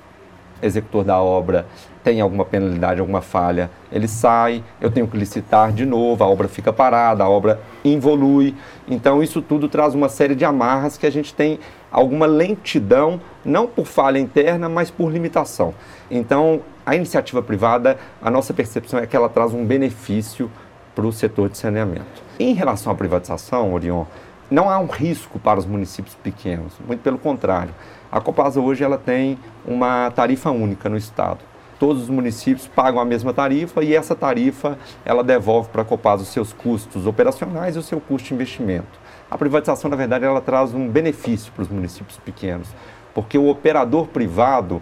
executor 0.62 1.04
da 1.04 1.20
obra 1.20 1.66
tem 2.02 2.20
alguma 2.20 2.44
penalidade, 2.44 3.00
alguma 3.00 3.22
falha, 3.22 3.70
ele 3.90 4.06
sai, 4.06 4.62
eu 4.80 4.90
tenho 4.90 5.06
que 5.08 5.16
licitar 5.16 5.72
de 5.72 5.86
novo, 5.86 6.22
a 6.22 6.28
obra 6.28 6.48
fica 6.48 6.72
parada, 6.72 7.24
a 7.24 7.28
obra 7.28 7.60
involui. 7.82 8.54
Então, 8.86 9.22
isso 9.22 9.40
tudo 9.40 9.68
traz 9.68 9.94
uma 9.94 10.10
série 10.10 10.34
de 10.34 10.44
amarras 10.44 10.98
que 10.98 11.06
a 11.06 11.10
gente 11.10 11.32
tem 11.32 11.58
alguma 11.90 12.26
lentidão, 12.26 13.20
não 13.44 13.66
por 13.66 13.86
falha 13.86 14.18
interna, 14.18 14.68
mas 14.68 14.90
por 14.90 15.10
limitação. 15.10 15.74
Então, 16.10 16.60
a 16.84 16.94
iniciativa 16.94 17.42
privada, 17.42 17.96
a 18.20 18.30
nossa 18.30 18.52
percepção 18.52 18.98
é 18.98 19.06
que 19.06 19.16
ela 19.16 19.30
traz 19.30 19.54
um 19.54 19.64
benefício 19.64 20.50
para 20.94 21.06
o 21.06 21.12
setor 21.12 21.48
de 21.48 21.58
saneamento. 21.58 22.22
Em 22.38 22.54
relação 22.54 22.92
à 22.92 22.94
privatização, 22.94 23.72
Orion, 23.72 24.04
não 24.50 24.68
há 24.68 24.78
um 24.78 24.86
risco 24.86 25.38
para 25.38 25.58
os 25.58 25.66
municípios 25.66 26.14
pequenos, 26.16 26.74
muito 26.86 27.00
pelo 27.00 27.18
contrário. 27.18 27.74
A 28.12 28.20
Copasa 28.20 28.60
hoje 28.60 28.84
ela 28.84 28.98
tem 28.98 29.38
uma 29.66 30.10
tarifa 30.10 30.50
única 30.50 30.88
no 30.88 30.96
estado. 30.96 31.40
Todos 31.78 32.02
os 32.02 32.08
municípios 32.08 32.68
pagam 32.68 33.00
a 33.00 33.04
mesma 33.04 33.32
tarifa 33.32 33.82
e 33.82 33.94
essa 33.94 34.14
tarifa 34.14 34.78
ela 35.04 35.24
devolve 35.24 35.68
para 35.70 35.82
a 35.82 35.84
Copasa 35.84 36.22
os 36.22 36.28
seus 36.28 36.52
custos 36.52 37.06
operacionais 37.06 37.74
e 37.74 37.78
o 37.78 37.82
seu 37.82 38.00
custo 38.00 38.28
de 38.28 38.34
investimento. 38.34 39.04
A 39.30 39.36
privatização, 39.36 39.90
na 39.90 39.96
verdade, 39.96 40.24
ela 40.24 40.40
traz 40.40 40.72
um 40.72 40.88
benefício 40.88 41.50
para 41.52 41.62
os 41.62 41.68
municípios 41.68 42.18
pequenos, 42.18 42.68
porque 43.12 43.36
o 43.36 43.48
operador 43.48 44.06
privado 44.06 44.80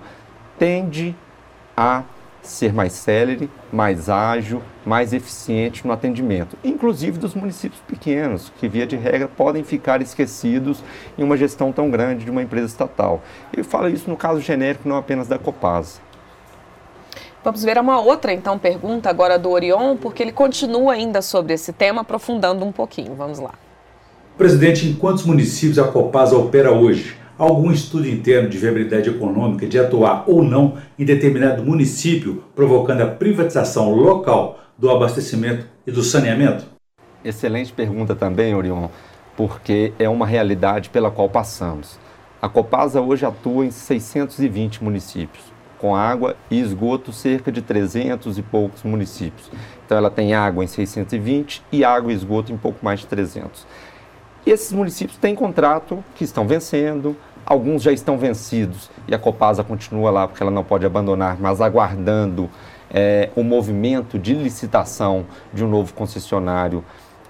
tende 0.58 1.16
a 1.76 2.02
ser 2.42 2.72
mais 2.72 2.92
célere, 2.92 3.48
mais 3.72 4.08
ágil, 4.08 4.60
mais 4.84 5.12
eficiente 5.12 5.86
no 5.86 5.92
atendimento, 5.92 6.58
inclusive 6.64 7.18
dos 7.18 7.34
municípios 7.34 7.80
pequenos, 7.86 8.52
que 8.58 8.68
via 8.68 8.86
de 8.86 8.96
regra 8.96 9.28
podem 9.28 9.62
ficar 9.62 10.02
esquecidos 10.02 10.82
em 11.16 11.22
uma 11.22 11.36
gestão 11.36 11.72
tão 11.72 11.88
grande 11.88 12.24
de 12.24 12.30
uma 12.30 12.42
empresa 12.42 12.66
estatal. 12.66 13.22
Eu 13.56 13.64
falo 13.64 13.88
isso 13.88 14.10
no 14.10 14.16
caso 14.16 14.40
genérico, 14.40 14.88
não 14.88 14.96
apenas 14.96 15.28
da 15.28 15.38
Copasa. 15.38 16.00
Vamos 17.44 17.64
ver 17.64 17.78
uma 17.78 18.00
outra 18.00 18.32
então 18.32 18.58
pergunta 18.58 19.08
agora 19.08 19.38
do 19.38 19.50
Orion, 19.50 19.96
porque 19.96 20.22
ele 20.22 20.32
continua 20.32 20.92
ainda 20.92 21.22
sobre 21.22 21.54
esse 21.54 21.72
tema, 21.72 22.02
aprofundando 22.02 22.64
um 22.64 22.72
pouquinho. 22.72 23.14
Vamos 23.14 23.38
lá. 23.38 23.54
Presidente, 24.36 24.88
em 24.88 24.94
quantos 24.94 25.24
municípios 25.24 25.78
a 25.78 25.84
Copasa 25.84 26.36
opera 26.36 26.72
hoje? 26.72 27.21
Algum 27.42 27.72
estudo 27.72 28.08
interno 28.08 28.48
de 28.48 28.56
viabilidade 28.56 29.10
econômica 29.10 29.66
de 29.66 29.76
atuar 29.76 30.22
ou 30.28 30.44
não 30.44 30.76
em 30.96 31.04
determinado 31.04 31.64
município, 31.64 32.44
provocando 32.54 33.00
a 33.00 33.06
privatização 33.06 33.92
local 33.92 34.60
do 34.78 34.88
abastecimento 34.88 35.66
e 35.84 35.90
do 35.90 36.04
saneamento? 36.04 36.64
Excelente 37.24 37.72
pergunta 37.72 38.14
também, 38.14 38.54
Orion, 38.54 38.86
porque 39.36 39.92
é 39.98 40.08
uma 40.08 40.24
realidade 40.24 40.88
pela 40.88 41.10
qual 41.10 41.28
passamos. 41.28 41.98
A 42.40 42.48
Copasa 42.48 43.00
hoje 43.00 43.26
atua 43.26 43.66
em 43.66 43.72
620 43.72 44.84
municípios, 44.84 45.42
com 45.78 45.96
água 45.96 46.36
e 46.48 46.60
esgoto 46.60 47.12
cerca 47.12 47.50
de 47.50 47.60
300 47.60 48.38
e 48.38 48.42
poucos 48.42 48.84
municípios. 48.84 49.50
Então 49.84 49.98
ela 49.98 50.10
tem 50.10 50.32
água 50.32 50.62
em 50.62 50.68
620 50.68 51.60
e 51.72 51.84
água 51.84 52.12
e 52.12 52.14
esgoto 52.14 52.52
em 52.52 52.56
pouco 52.56 52.84
mais 52.84 53.00
de 53.00 53.06
300. 53.06 53.66
E 54.44 54.50
esses 54.50 54.72
municípios 54.72 55.16
têm 55.18 55.36
contrato 55.36 56.02
que 56.16 56.24
estão 56.24 56.46
vencendo, 56.46 57.16
alguns 57.44 57.82
já 57.82 57.92
estão 57.92 58.16
vencidos 58.16 58.90
e 59.06 59.14
a 59.14 59.18
Copasa 59.18 59.62
continua 59.62 60.10
lá 60.10 60.28
porque 60.28 60.42
ela 60.42 60.50
não 60.50 60.64
pode 60.64 60.86
abandonar, 60.86 61.36
mas 61.40 61.60
aguardando 61.60 62.48
é, 62.90 63.30
o 63.34 63.42
movimento 63.42 64.18
de 64.18 64.34
licitação 64.34 65.24
de 65.52 65.64
um 65.64 65.68
novo 65.68 65.94
concessionário 65.94 66.84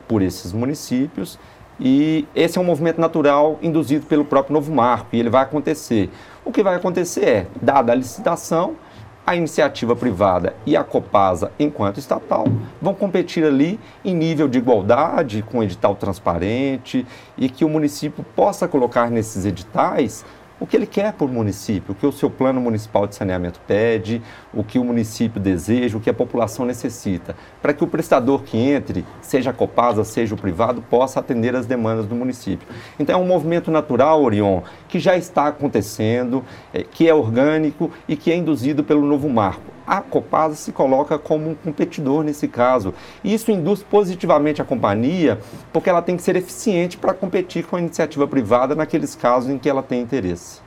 por 0.08 0.22
esses 0.22 0.52
municípios. 0.52 1.38
E 1.80 2.26
esse 2.34 2.58
é 2.58 2.60
um 2.60 2.64
movimento 2.64 3.00
natural 3.00 3.58
induzido 3.62 4.06
pelo 4.06 4.24
próprio 4.24 4.52
novo 4.52 4.72
marco 4.72 5.08
e 5.12 5.20
ele 5.20 5.30
vai 5.30 5.42
acontecer. 5.42 6.10
O 6.44 6.52
que 6.52 6.62
vai 6.62 6.74
acontecer 6.74 7.24
é, 7.24 7.46
dada 7.60 7.92
a 7.92 7.94
licitação, 7.94 8.76
a 9.26 9.36
iniciativa 9.36 9.94
privada 9.94 10.54
e 10.66 10.76
a 10.76 10.82
Copasa, 10.82 11.52
enquanto 11.58 11.98
estatal, 11.98 12.44
vão 12.80 12.92
competir 12.92 13.44
ali 13.44 13.78
em 14.04 14.14
nível 14.14 14.48
de 14.48 14.58
igualdade, 14.58 15.42
com 15.42 15.62
edital 15.62 15.94
transparente 15.94 17.06
e 17.38 17.48
que 17.48 17.64
o 17.64 17.68
município 17.68 18.24
possa 18.34 18.66
colocar 18.66 19.10
nesses 19.10 19.44
editais 19.44 20.24
o 20.62 20.66
que 20.66 20.76
ele 20.76 20.86
quer 20.86 21.12
por 21.12 21.28
município, 21.28 21.90
o 21.90 21.94
que 21.96 22.06
o 22.06 22.12
seu 22.12 22.30
plano 22.30 22.60
municipal 22.60 23.04
de 23.08 23.16
saneamento 23.16 23.60
pede, 23.66 24.22
o 24.54 24.62
que 24.62 24.78
o 24.78 24.84
município 24.84 25.40
deseja, 25.40 25.98
o 25.98 26.00
que 26.00 26.08
a 26.08 26.14
população 26.14 26.64
necessita, 26.64 27.34
para 27.60 27.74
que 27.74 27.82
o 27.82 27.86
prestador 27.88 28.44
que 28.44 28.56
entre, 28.56 29.04
seja 29.20 29.50
a 29.50 29.52
Copasa, 29.52 30.04
seja 30.04 30.36
o 30.36 30.38
privado, 30.38 30.80
possa 30.80 31.18
atender 31.18 31.56
as 31.56 31.66
demandas 31.66 32.06
do 32.06 32.14
município. 32.14 32.68
Então 32.96 33.18
é 33.18 33.20
um 33.20 33.26
movimento 33.26 33.72
natural, 33.72 34.22
Orion, 34.22 34.60
que 34.86 35.00
já 35.00 35.16
está 35.16 35.48
acontecendo, 35.48 36.44
é, 36.72 36.84
que 36.84 37.08
é 37.08 37.12
orgânico 37.12 37.90
e 38.06 38.14
que 38.14 38.30
é 38.30 38.36
induzido 38.36 38.84
pelo 38.84 39.04
novo 39.04 39.28
marco 39.28 39.71
a 39.86 40.00
Copasa 40.00 40.54
se 40.54 40.72
coloca 40.72 41.18
como 41.18 41.50
um 41.50 41.54
competidor 41.54 42.24
nesse 42.24 42.48
caso. 42.48 42.94
Isso 43.22 43.50
induz 43.50 43.82
positivamente 43.82 44.62
a 44.62 44.64
companhia, 44.64 45.38
porque 45.72 45.90
ela 45.90 46.02
tem 46.02 46.16
que 46.16 46.22
ser 46.22 46.36
eficiente 46.36 46.96
para 46.96 47.14
competir 47.14 47.64
com 47.64 47.76
a 47.76 47.80
iniciativa 47.80 48.26
privada 48.26 48.74
naqueles 48.74 49.14
casos 49.14 49.50
em 49.50 49.58
que 49.58 49.68
ela 49.68 49.82
tem 49.82 50.00
interesse. 50.00 50.60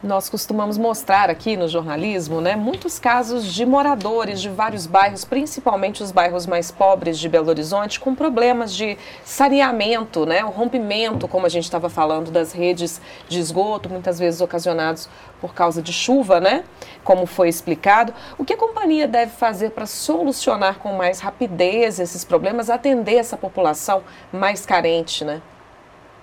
Nós 0.00 0.28
costumamos 0.28 0.78
mostrar 0.78 1.28
aqui 1.28 1.56
no 1.56 1.66
jornalismo 1.66 2.40
né, 2.40 2.54
muitos 2.54 3.00
casos 3.00 3.44
de 3.52 3.66
moradores 3.66 4.40
de 4.40 4.48
vários 4.48 4.86
bairros, 4.86 5.24
principalmente 5.24 6.04
os 6.04 6.12
bairros 6.12 6.46
mais 6.46 6.70
pobres 6.70 7.18
de 7.18 7.28
Belo 7.28 7.48
Horizonte, 7.48 7.98
com 7.98 8.14
problemas 8.14 8.72
de 8.72 8.96
saneamento, 9.24 10.24
né, 10.24 10.44
o 10.44 10.50
rompimento, 10.50 11.26
como 11.26 11.46
a 11.46 11.48
gente 11.48 11.64
estava 11.64 11.88
falando, 11.88 12.30
das 12.30 12.52
redes 12.52 13.00
de 13.28 13.40
esgoto, 13.40 13.88
muitas 13.88 14.20
vezes 14.20 14.40
ocasionados 14.40 15.08
por 15.40 15.52
causa 15.52 15.82
de 15.82 15.92
chuva, 15.92 16.38
né, 16.38 16.62
como 17.02 17.26
foi 17.26 17.48
explicado. 17.48 18.14
O 18.38 18.44
que 18.44 18.52
a 18.52 18.56
companhia 18.56 19.08
deve 19.08 19.32
fazer 19.32 19.70
para 19.70 19.84
solucionar 19.84 20.78
com 20.78 20.92
mais 20.92 21.18
rapidez 21.18 21.98
esses 21.98 22.22
problemas, 22.22 22.70
atender 22.70 23.16
essa 23.16 23.36
população 23.36 24.04
mais 24.32 24.64
carente? 24.64 25.24
Né? 25.24 25.42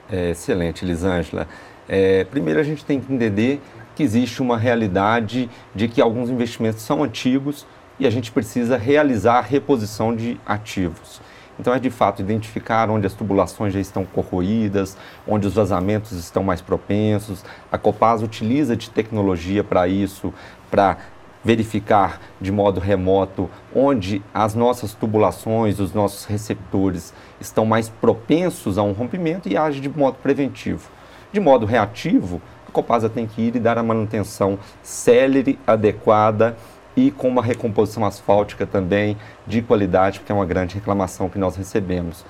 É, 0.10 0.30
excelente, 0.30 0.86
Lisângela. 0.86 1.46
É, 1.88 2.24
primeiro, 2.26 2.60
a 2.60 2.64
gente 2.64 2.84
tem 2.84 3.00
que 3.00 3.14
entender 3.14 3.62
que 3.96 4.04
existe 4.04 4.42
uma 4.42 4.58
realidade 4.58 5.50
de 5.74 5.88
que 5.88 6.02
alguns 6.02 6.30
investimentos 6.30 6.82
são 6.82 7.04
antigos 7.04 7.66
e 8.00 8.06
a 8.06 8.10
gente 8.10 8.32
precisa 8.32 8.78
realizar 8.78 9.38
a 9.38 9.42
reposição 9.42 10.16
de 10.16 10.40
ativos. 10.46 11.22
Então, 11.58 11.74
é 11.74 11.80
de 11.80 11.90
fato 11.90 12.22
identificar 12.22 12.90
onde 12.90 13.08
as 13.08 13.14
tubulações 13.14 13.74
já 13.74 13.80
estão 13.80 14.06
corroídas, 14.06 14.98
onde 15.26 15.48
os 15.48 15.54
vazamentos 15.54 16.12
estão 16.12 16.44
mais 16.44 16.62
propensos. 16.62 17.46
A 17.72 17.78
Copasa 17.78 18.26
utiliza 18.26 18.76
de 18.76 18.90
tecnologia 18.90 19.64
para 19.64 19.88
isso, 19.88 20.34
para 20.70 20.98
verificar 21.46 22.20
de 22.42 22.52
modo 22.52 22.80
remoto 22.80 23.50
onde 23.74 24.22
as 24.34 24.56
nossas 24.56 24.94
tubulações, 24.96 25.80
os 25.80 25.94
nossos 25.94 26.26
receptores 26.26 27.14
estão 27.40 27.66
mais 27.66 27.88
propensos 27.88 28.80
a 28.80 28.84
um 28.84 28.92
rompimento 28.92 29.48
e 29.48 29.56
age 29.56 29.80
de 29.80 29.88
modo 29.88 30.18
preventivo. 30.22 30.95
De 31.36 31.42
modo 31.42 31.66
reativo, 31.66 32.42
a 32.66 32.72
Copasa 32.72 33.10
tem 33.10 33.28
que 33.28 33.42
ir 33.42 33.58
e 33.58 33.60
dar 33.60 33.78
a 33.78 33.84
manutenção 33.84 34.58
célere, 34.82 35.60
adequada 35.68 36.56
e 36.96 37.12
com 37.12 37.28
uma 37.28 37.44
recomposição 37.44 38.06
asfáltica 38.06 38.66
também 38.66 39.18
de 39.46 39.62
qualidade, 39.62 40.20
porque 40.20 40.32
é 40.32 40.36
uma 40.36 40.46
grande 40.46 40.76
reclamação 40.76 41.28
que 41.28 41.38
nós 41.38 41.58
recebemos. 41.58 42.24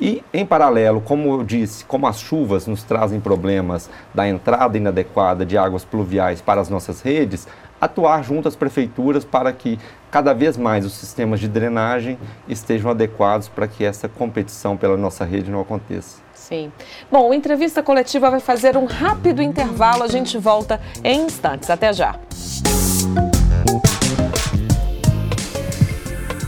E, 0.00 0.24
em 0.32 0.46
paralelo, 0.46 1.02
como 1.02 1.30
eu 1.34 1.44
disse, 1.44 1.84
como 1.84 2.06
as 2.06 2.20
chuvas 2.20 2.66
nos 2.66 2.82
trazem 2.82 3.20
problemas 3.20 3.90
da 4.14 4.26
entrada 4.26 4.78
inadequada 4.78 5.44
de 5.44 5.58
águas 5.58 5.84
pluviais 5.84 6.40
para 6.40 6.58
as 6.58 6.70
nossas 6.70 7.02
redes, 7.02 7.46
atuar 7.78 8.24
junto 8.24 8.48
às 8.48 8.56
prefeituras 8.56 9.26
para 9.26 9.52
que 9.52 9.78
cada 10.10 10.32
vez 10.32 10.56
mais 10.56 10.86
os 10.86 10.94
sistemas 10.94 11.38
de 11.38 11.48
drenagem 11.48 12.18
estejam 12.48 12.90
adequados 12.90 13.46
para 13.46 13.68
que 13.68 13.84
essa 13.84 14.08
competição 14.08 14.74
pela 14.74 14.96
nossa 14.96 15.22
rede 15.22 15.50
não 15.50 15.60
aconteça. 15.60 16.27
Sim. 16.48 16.72
Bom, 17.12 17.30
a 17.30 17.36
entrevista 17.36 17.82
coletiva 17.82 18.30
vai 18.30 18.40
fazer 18.40 18.74
um 18.74 18.86
rápido 18.86 19.42
intervalo. 19.42 20.02
A 20.02 20.08
gente 20.08 20.38
volta 20.38 20.80
em 21.04 21.26
instantes. 21.26 21.68
Até 21.68 21.92
já. 21.92 22.18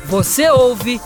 Você 0.06 0.48
ouve 0.48 0.98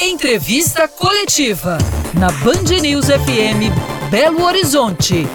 Entrevista 0.00 0.88
Coletiva 0.88 1.78
na 2.18 2.30
Band 2.32 2.80
News 2.82 3.06
FM 3.06 3.70
Belo 4.10 4.42
Horizonte. 4.42 5.26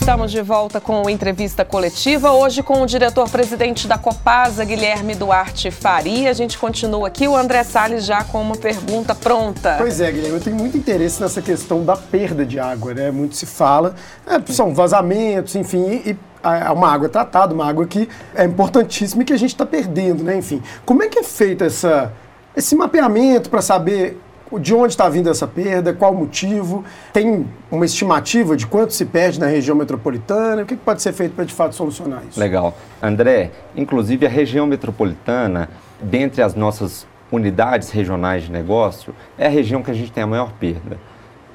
Estamos 0.00 0.32
de 0.32 0.40
volta 0.40 0.80
com 0.80 1.08
entrevista 1.10 1.62
coletiva, 1.62 2.32
hoje 2.32 2.62
com 2.62 2.80
o 2.80 2.86
diretor-presidente 2.86 3.86
da 3.86 3.98
Copasa, 3.98 4.64
Guilherme 4.64 5.14
Duarte 5.14 5.70
Faria. 5.70 6.30
A 6.30 6.32
gente 6.32 6.56
continua 6.58 7.06
aqui, 7.06 7.28
o 7.28 7.36
André 7.36 7.62
Salles 7.62 8.06
já 8.06 8.24
com 8.24 8.40
uma 8.40 8.56
pergunta 8.56 9.14
pronta. 9.14 9.76
Pois 9.78 10.00
é, 10.00 10.10
Guilherme, 10.10 10.38
eu 10.38 10.42
tenho 10.42 10.56
muito 10.56 10.76
interesse 10.76 11.20
nessa 11.20 11.42
questão 11.42 11.84
da 11.84 11.96
perda 11.96 12.46
de 12.46 12.58
água, 12.58 12.94
né? 12.94 13.10
Muito 13.10 13.36
se 13.36 13.44
fala, 13.44 13.94
é, 14.26 14.40
são 14.50 14.74
vazamentos, 14.74 15.54
enfim, 15.54 16.02
e 16.04 16.16
é 16.42 16.70
uma 16.70 16.90
água 16.90 17.08
tratada, 17.08 17.54
uma 17.54 17.68
água 17.68 17.86
que 17.86 18.08
é 18.34 18.44
importantíssima 18.44 19.22
e 19.22 19.26
que 19.26 19.34
a 19.34 19.38
gente 19.38 19.50
está 19.50 19.66
perdendo, 19.66 20.24
né? 20.24 20.34
Enfim, 20.34 20.62
como 20.86 21.02
é 21.02 21.08
que 21.08 21.18
é 21.18 21.22
feito 21.22 21.62
essa, 21.62 22.10
esse 22.56 22.74
mapeamento 22.74 23.50
para 23.50 23.60
saber 23.60 24.18
de 24.58 24.74
onde 24.74 24.92
está 24.92 25.08
vindo 25.08 25.28
essa 25.28 25.46
perda, 25.46 25.92
qual 25.92 26.12
o 26.12 26.16
motivo, 26.16 26.84
tem 27.12 27.46
uma 27.70 27.84
estimativa 27.84 28.56
de 28.56 28.66
quanto 28.66 28.92
se 28.92 29.04
perde 29.04 29.38
na 29.38 29.46
região 29.46 29.76
metropolitana, 29.76 30.62
o 30.62 30.66
que 30.66 30.76
pode 30.76 31.02
ser 31.02 31.12
feito 31.12 31.34
para 31.34 31.44
de 31.44 31.54
fato 31.54 31.74
solucionar 31.74 32.22
isso? 32.28 32.40
Legal. 32.40 32.76
André, 33.02 33.52
inclusive 33.76 34.26
a 34.26 34.28
região 34.28 34.66
metropolitana, 34.66 35.68
dentre 36.02 36.42
as 36.42 36.54
nossas 36.54 37.06
unidades 37.30 37.90
regionais 37.90 38.44
de 38.44 38.52
negócio, 38.52 39.14
é 39.38 39.46
a 39.46 39.50
região 39.50 39.82
que 39.82 39.90
a 39.90 39.94
gente 39.94 40.10
tem 40.10 40.24
a 40.24 40.26
maior 40.26 40.52
perda. 40.52 40.98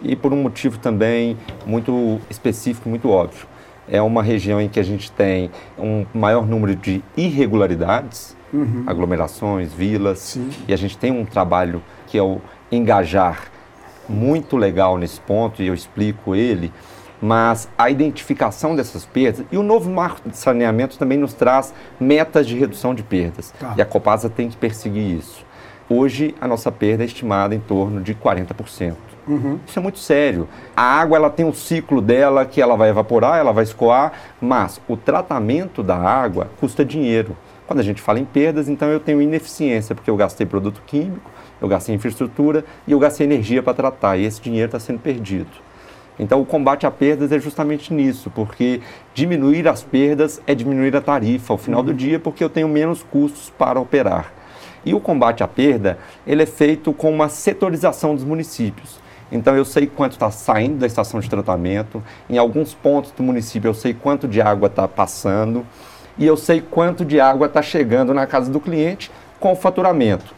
E 0.02 0.16
por 0.16 0.32
um 0.32 0.42
motivo 0.42 0.78
também 0.78 1.38
muito 1.66 2.20
específico, 2.30 2.88
muito 2.88 3.10
óbvio. 3.10 3.48
É 3.88 4.02
uma 4.02 4.24
região 4.24 4.60
em 4.60 4.68
que 4.68 4.80
a 4.80 4.84
gente 4.84 5.12
tem 5.12 5.52
um 5.78 6.06
maior 6.14 6.48
número 6.48 6.75
de 6.75 7.04
irregularidades, 7.16 8.36
uhum. 8.52 8.84
aglomerações, 8.88 9.72
vilas, 9.74 10.20
Sim. 10.20 10.50
e 10.68 10.74
a 10.74 10.78
gente 10.78 10.98
tem 10.98 11.12
um 11.12 11.25
trabalho 11.25 11.84
que 12.08 12.18
é 12.18 12.24
o 12.24 12.42
engajar 12.75 13.51
muito 14.07 14.55
legal 14.55 14.98
nesse 14.98 15.20
ponto, 15.20 15.61
e 15.61 15.68
eu 15.68 15.74
explico 15.74 16.35
ele, 16.35 16.72
mas 17.22 17.68
a 17.77 17.90
identificação 17.90 18.75
dessas 18.75 19.05
perdas 19.05 19.46
e 19.51 19.57
o 19.57 19.64
novo 19.64 19.90
marco 19.90 20.29
de 20.29 20.38
saneamento 20.38 20.98
também 20.98 21.18
nos 21.18 21.33
traz 21.33 21.74
metas 22.00 22.48
de 22.48 22.57
redução 22.57 22.94
de 22.94 23.03
perdas. 23.03 23.51
Tá. 23.59 23.74
E 23.77 23.81
a 23.81 23.85
Copasa 23.85 24.29
tem 24.29 24.50
que 24.50 24.57
perseguir 24.57 25.18
isso. 25.18 25.46
Hoje, 25.90 26.35
a 26.42 26.48
nossa 26.48 26.72
perda 26.72 27.03
é 27.03 27.05
estimada 27.05 27.53
em 27.53 27.59
torno 27.59 28.01
de 28.01 28.16
40%. 28.16 28.96
Uhum. 29.27 29.59
Isso 29.66 29.77
é 29.77 29.81
muito 29.81 30.00
sério. 30.00 30.48
A 30.75 30.83
água 30.83 31.18
ela 31.18 31.29
tem 31.29 31.46
um 31.46 31.53
ciclo 31.53 32.01
dela 32.01 32.46
que 32.46 32.61
ela 32.61 32.75
vai 32.75 32.90
evaporar, 32.90 33.38
ela 33.38 33.51
vai 33.51 33.64
escoar, 33.64 34.14
mas 34.42 34.79
o 34.88 34.96
tratamento 34.96 35.81
da 35.81 35.96
água 35.96 36.50
custa 36.59 36.85
dinheiro. 36.85 37.35
Quando 37.68 37.79
a 37.79 37.83
gente 37.83 38.01
fala 38.01 38.20
em 38.20 38.25
perdas, 38.25 38.70
então 38.70 38.88
eu 38.90 39.00
tenho 39.00 39.22
ineficiência, 39.22 39.96
porque 39.96 40.09
eu 40.09 40.16
gastei 40.16 40.46
produto 40.46 40.81
químico, 40.85 41.31
eu 41.66 41.70
gastei 41.70 41.96
infraestrutura 41.96 42.64
e 42.88 42.92
eu 42.92 43.00
gastei 43.00 43.25
energia 43.25 43.62
para 43.62 43.74
tratar, 43.74 44.18
e 44.18 44.25
esse 44.25 44.42
dinheiro 44.42 44.68
está 44.68 44.80
sendo 44.80 45.00
perdido. 45.00 45.66
Então, 46.18 46.40
o 46.40 46.46
combate 46.46 46.86
a 46.86 46.92
perdas 46.92 47.32
é 47.32 47.40
justamente 47.40 47.94
nisso, 47.94 48.32
porque 48.34 48.80
diminuir 49.14 49.68
as 49.68 49.84
perdas 49.84 50.42
é 50.48 50.56
diminuir 50.56 50.96
a 50.96 51.01
tarifa 51.01 51.54
ao 51.54 51.58
final 51.58 51.82
uhum. 51.82 51.88
do 51.88 51.94
dia, 51.94 52.20
porque 52.20 52.44
eu 52.44 52.50
tenho 52.50 52.70
menos 52.70 53.04
custos 53.04 53.50
para 53.50 53.80
operar. 53.80 54.32
E 54.86 54.94
o 54.94 55.00
combate 55.00 55.44
à 55.44 55.48
perda, 55.48 55.98
ele 56.25 56.44
é 56.44 56.46
feito 56.46 56.94
com 56.94 57.12
uma 57.12 57.28
setorização 57.28 58.16
dos 58.16 58.24
municípios. 58.24 59.00
Então, 59.32 59.58
eu 59.58 59.66
sei 59.66 59.88
quanto 59.88 60.14
está 60.14 60.32
saindo 60.32 60.78
da 60.78 60.86
estação 60.86 61.20
de 61.20 61.30
tratamento, 61.30 62.01
em 62.30 62.38
alguns 62.38 62.74
pontos 62.74 63.12
do 63.12 63.24
município 63.24 63.68
eu 63.68 63.74
sei 63.74 63.94
quanto 63.94 64.28
de 64.28 64.40
água 64.40 64.68
está 64.68 64.88
passando, 64.88 65.66
e 66.18 66.25
eu 66.25 66.38
sei 66.38 66.62
quanto 66.62 67.04
de 67.04 67.20
água 67.20 67.48
está 67.48 67.62
chegando 67.62 68.14
na 68.14 68.25
casa 68.25 68.50
do 68.50 68.60
cliente 68.60 69.12
com 69.40 69.51
o 69.51 69.56
faturamento. 69.56 70.35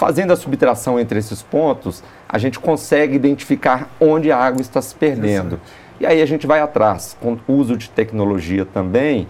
Fazendo 0.00 0.32
a 0.32 0.36
subtração 0.36 0.98
entre 0.98 1.18
esses 1.18 1.42
pontos, 1.42 2.02
a 2.26 2.38
gente 2.38 2.58
consegue 2.58 3.14
identificar 3.14 3.90
onde 4.00 4.32
a 4.32 4.38
água 4.38 4.62
está 4.62 4.80
se 4.80 4.94
perdendo. 4.94 5.60
E 6.00 6.06
aí 6.06 6.22
a 6.22 6.26
gente 6.26 6.46
vai 6.46 6.58
atrás, 6.58 7.14
com 7.20 7.36
o 7.46 7.52
uso 7.52 7.76
de 7.76 7.90
tecnologia 7.90 8.64
também, 8.64 9.28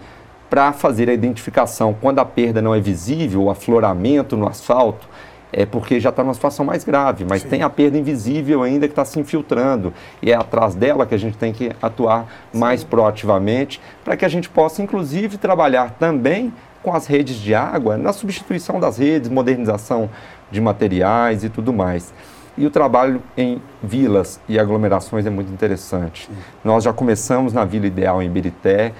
para 0.48 0.72
fazer 0.72 1.10
a 1.10 1.12
identificação. 1.12 1.92
Quando 2.00 2.20
a 2.20 2.24
perda 2.24 2.62
não 2.62 2.72
é 2.72 2.78
visível, 2.78 3.42
o 3.42 3.50
afloramento 3.50 4.36
no 4.36 4.46
asfalto, 4.46 5.08
é 5.52 5.66
porque 5.66 5.98
já 5.98 6.10
está 6.10 6.22
numa 6.22 6.34
situação 6.34 6.64
mais 6.64 6.84
grave, 6.84 7.24
mas 7.28 7.42
Sim. 7.42 7.48
tem 7.48 7.62
a 7.64 7.68
perda 7.68 7.98
invisível 7.98 8.62
ainda 8.62 8.86
que 8.86 8.92
está 8.92 9.04
se 9.04 9.18
infiltrando. 9.18 9.92
E 10.22 10.30
é 10.30 10.36
atrás 10.36 10.76
dela 10.76 11.04
que 11.04 11.16
a 11.16 11.18
gente 11.18 11.36
tem 11.36 11.52
que 11.52 11.72
atuar 11.82 12.28
Sim. 12.52 12.60
mais 12.60 12.84
proativamente, 12.84 13.80
para 14.04 14.16
que 14.16 14.24
a 14.24 14.28
gente 14.28 14.48
possa, 14.48 14.80
inclusive, 14.80 15.36
trabalhar 15.36 15.96
também 15.98 16.52
com 16.82 16.94
as 16.94 17.06
redes 17.06 17.36
de 17.36 17.54
água, 17.54 17.96
na 17.96 18.12
substituição 18.12 18.80
das 18.80 18.98
redes, 18.98 19.28
modernização 19.28 20.08
de 20.50 20.60
materiais 20.60 21.44
e 21.44 21.48
tudo 21.48 21.72
mais. 21.72 22.12
E 22.56 22.66
o 22.66 22.70
trabalho 22.70 23.22
em 23.36 23.62
vilas 23.82 24.40
e 24.48 24.58
aglomerações 24.58 25.26
é 25.26 25.30
muito 25.30 25.52
interessante. 25.52 26.28
Nós 26.64 26.84
já 26.84 26.92
começamos 26.92 27.52
na 27.52 27.64
Vila 27.64 27.86
Ideal 27.86 28.22
em 28.22 28.30
Birité 28.30 28.92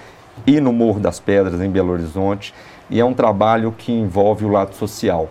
e 0.47 0.61
no 0.61 0.73
Morro 0.73 1.01
das 1.01 1.21
Pedras 1.21 1.61
em 1.61 1.71
Belo 1.71 1.93
Horizonte, 1.93 2.55
e 2.88 3.01
é 3.01 3.05
um 3.05 3.14
trabalho 3.14 3.75
que 3.77 3.93
envolve 3.93 4.45
o 4.45 4.49
lado 4.49 4.75
social. 4.75 5.29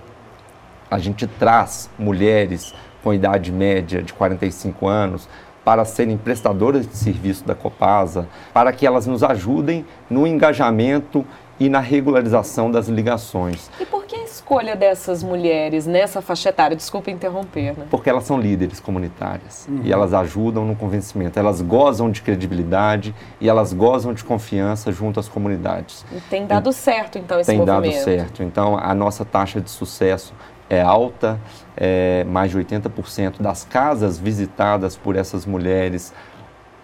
A 0.90 0.98
gente 0.98 1.28
traz 1.28 1.90
mulheres 1.98 2.74
com 3.04 3.14
idade 3.14 3.52
média 3.52 4.02
de 4.02 4.14
45 4.14 4.88
anos 4.88 5.30
para 5.64 5.86
serem 5.86 6.18
prestadoras 6.18 6.88
de 6.88 6.96
serviço 6.96 7.46
da 7.46 7.54
Copasa, 7.54 8.28
para 8.54 8.72
que 8.72 8.88
elas 8.88 9.06
nos 9.06 9.24
ajudem 9.24 9.86
no 10.10 10.26
engajamento 10.26 11.26
e 11.60 11.68
na 11.68 11.80
regularização 11.80 12.72
das 12.72 12.88
ligações. 12.88 13.70
E 13.80 13.86
por 13.86 14.06
que 14.06 14.16
a 14.16 14.24
escolha 14.24 14.76
dessas 14.76 15.22
mulheres 15.22 15.86
nessa 15.86 16.22
faixa 16.22 16.50
etária? 16.50 16.76
Desculpa 16.76 17.12
interromper. 17.12 17.78
Né? 17.78 17.86
Porque 17.90 18.10
elas 18.10 18.24
são 18.24 18.40
líderes 18.40 18.80
comunitárias 18.80 19.68
uhum. 19.68 19.82
e 19.84 19.92
elas 19.92 20.14
ajudam 20.14 20.66
no 20.66 20.76
convencimento. 20.76 21.38
Elas 21.38 21.62
gozam 21.62 22.10
de 22.10 22.22
credibilidade 22.22 23.14
e 23.42 23.50
elas 23.50 23.74
gozam 23.74 24.14
de 24.14 24.24
confiança 24.24 24.92
junto 24.92 25.20
às 25.20 25.28
comunidades. 25.28 26.06
E 26.12 26.22
tem 26.22 26.48
dado 26.48 26.70
e, 26.70 26.74
certo, 26.74 27.18
então, 27.18 27.40
esse 27.40 27.50
tem 27.50 27.60
movimento. 27.60 27.82
Tem 27.82 27.92
dado 27.92 28.04
certo. 28.04 28.44
Então, 28.44 28.78
a 28.78 28.94
nossa 28.96 29.26
taxa 29.26 29.60
de 29.60 29.70
sucesso 29.70 30.34
é 30.70 30.82
alta, 30.82 31.40
é, 31.76 32.24
mais 32.26 32.52
de 32.52 32.58
80% 32.58 33.42
das 33.42 33.66
casas 33.66 34.20
visitadas 34.20 34.96
por 34.96 35.16
essas 35.16 35.46
mulheres 35.46 36.14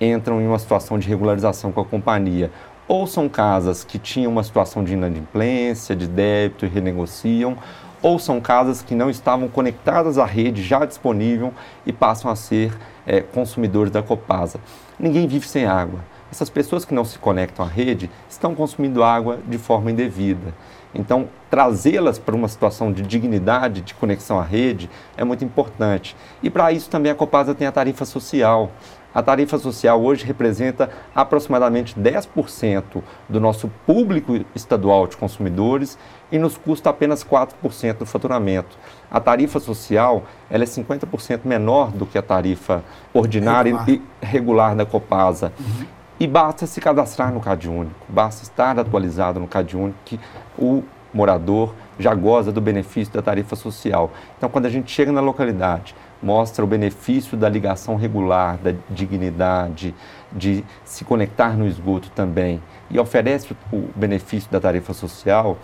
entram 0.01 0.41
em 0.41 0.47
uma 0.47 0.59
situação 0.59 0.97
de 0.97 1.07
regularização 1.07 1.71
com 1.71 1.79
a 1.79 1.85
companhia. 1.85 2.51
Ou 2.88 3.08
são 3.08 3.28
casas 3.28 3.84
que 3.84 3.98
tinham 3.98 4.32
uma 4.32 4.43
situação 4.43 4.84
de 4.84 4.93
inadimplência, 4.93 5.95
de 5.95 6.08
débito 6.08 6.65
e 6.65 6.69
renegociam, 6.69 7.58
ou 8.02 8.19
são 8.19 8.39
casas 8.39 8.84
que 8.84 8.93
não 8.93 9.10
estavam 9.10 9.48
conectadas 9.48 10.19
à 10.19 10.26
rede 10.26 10.62
já 10.62 10.86
disponível 10.86 11.52
e 11.86 11.91
passam 11.91 12.30
a 12.30 12.36
ser 12.36 12.71
é, 13.08 13.21
consumidores 13.21 13.91
da 13.91 14.04
Copasa. 14.04 14.60
Ninguém 15.00 15.28
vive 15.28 15.48
sem 15.48 15.65
água. 15.65 16.00
Essas 16.32 16.50
pessoas 16.50 16.86
que 16.86 16.93
não 16.93 17.06
se 17.06 17.17
conectam 17.17 17.65
à 17.65 17.67
rede 17.67 18.12
estão 18.30 18.54
consumindo 18.54 19.04
água 19.04 19.39
de 19.48 19.58
forma 19.58 19.89
indevida. 19.89 20.54
Então, 20.93 21.28
trazê-las 21.50 22.19
para 22.19 22.36
uma 22.36 22.48
situação 22.48 22.91
de 22.91 23.02
dignidade, 23.02 23.82
de 23.82 23.93
conexão 23.93 24.39
à 24.39 24.43
rede, 24.43 24.89
é 25.17 25.24
muito 25.24 25.43
importante. 25.43 26.15
E 26.43 26.50
para 26.50 26.71
isso 26.71 26.89
também 26.89 27.12
a 27.12 27.15
Copasa 27.15 27.56
tem 27.56 27.67
a 27.67 27.71
tarifa 27.71 28.06
social. 28.06 28.71
A 29.15 29.23
tarifa 29.23 29.58
social 29.58 30.04
hoje 30.04 30.25
representa 30.25 30.89
aproximadamente 31.15 31.97
10% 31.97 33.01
do 33.30 33.39
nosso 33.39 33.71
público 33.88 34.43
estadual 34.54 35.08
de 35.08 35.15
consumidores 35.15 35.97
e 36.30 36.38
nos 36.38 36.58
custa 36.58 36.89
apenas 36.89 37.23
4% 37.23 37.99
do 37.99 38.06
faturamento. 38.06 38.78
A 39.10 39.21
tarifa 39.21 39.62
social 39.62 40.23
ela 40.49 40.65
é 40.65 40.67
50% 40.67 41.39
menor 41.45 41.91
do 41.91 42.06
que 42.06 42.17
a 42.17 42.21
tarifa 42.21 42.84
ordinária 43.13 43.78
regular. 43.78 43.89
e 44.21 44.25
regular 44.25 44.75
da 44.75 44.86
Copasa. 44.86 45.54
Uhum. 45.58 45.86
E 46.19 46.28
basta 46.28 46.67
se 46.67 46.82
cadastrar 46.82 47.34
no 47.34 47.39
Cade 47.39 47.69
Único, 47.69 47.95
basta 48.10 48.43
estar 48.43 48.78
atualizado 48.78 49.39
no 49.39 49.47
Cade 49.47 49.78
Único 49.78 49.97
que 50.04 50.19
o 50.58 50.84
morador 51.15 51.73
já 51.97 52.13
goza 52.13 52.51
do 52.51 52.60
benefício 52.60 53.13
da 53.13 53.21
tarifa 53.21 53.56
social. 53.56 54.12
Então, 54.38 54.49
quando 54.49 54.65
a 54.65 54.69
gente 54.69 54.91
chega 54.91 55.12
na 55.13 55.21
localidade, 55.21 55.95
mostra 56.21 56.63
o 56.63 56.67
benefício 56.67 57.38
da 57.38 57.47
ligação 57.47 57.95
regular, 57.95 58.58
da 58.58 58.73
dignidade, 58.89 59.95
de 60.32 60.63
se 60.84 61.06
conectar 61.06 61.58
no 61.58 61.65
esgoto 61.65 62.12
também, 62.13 62.62
e 62.91 62.99
oferece 62.99 63.56
o 63.71 63.89
benefício 63.95 64.51
da 64.51 64.60
tarifa 64.60 64.93
social, 64.93 65.58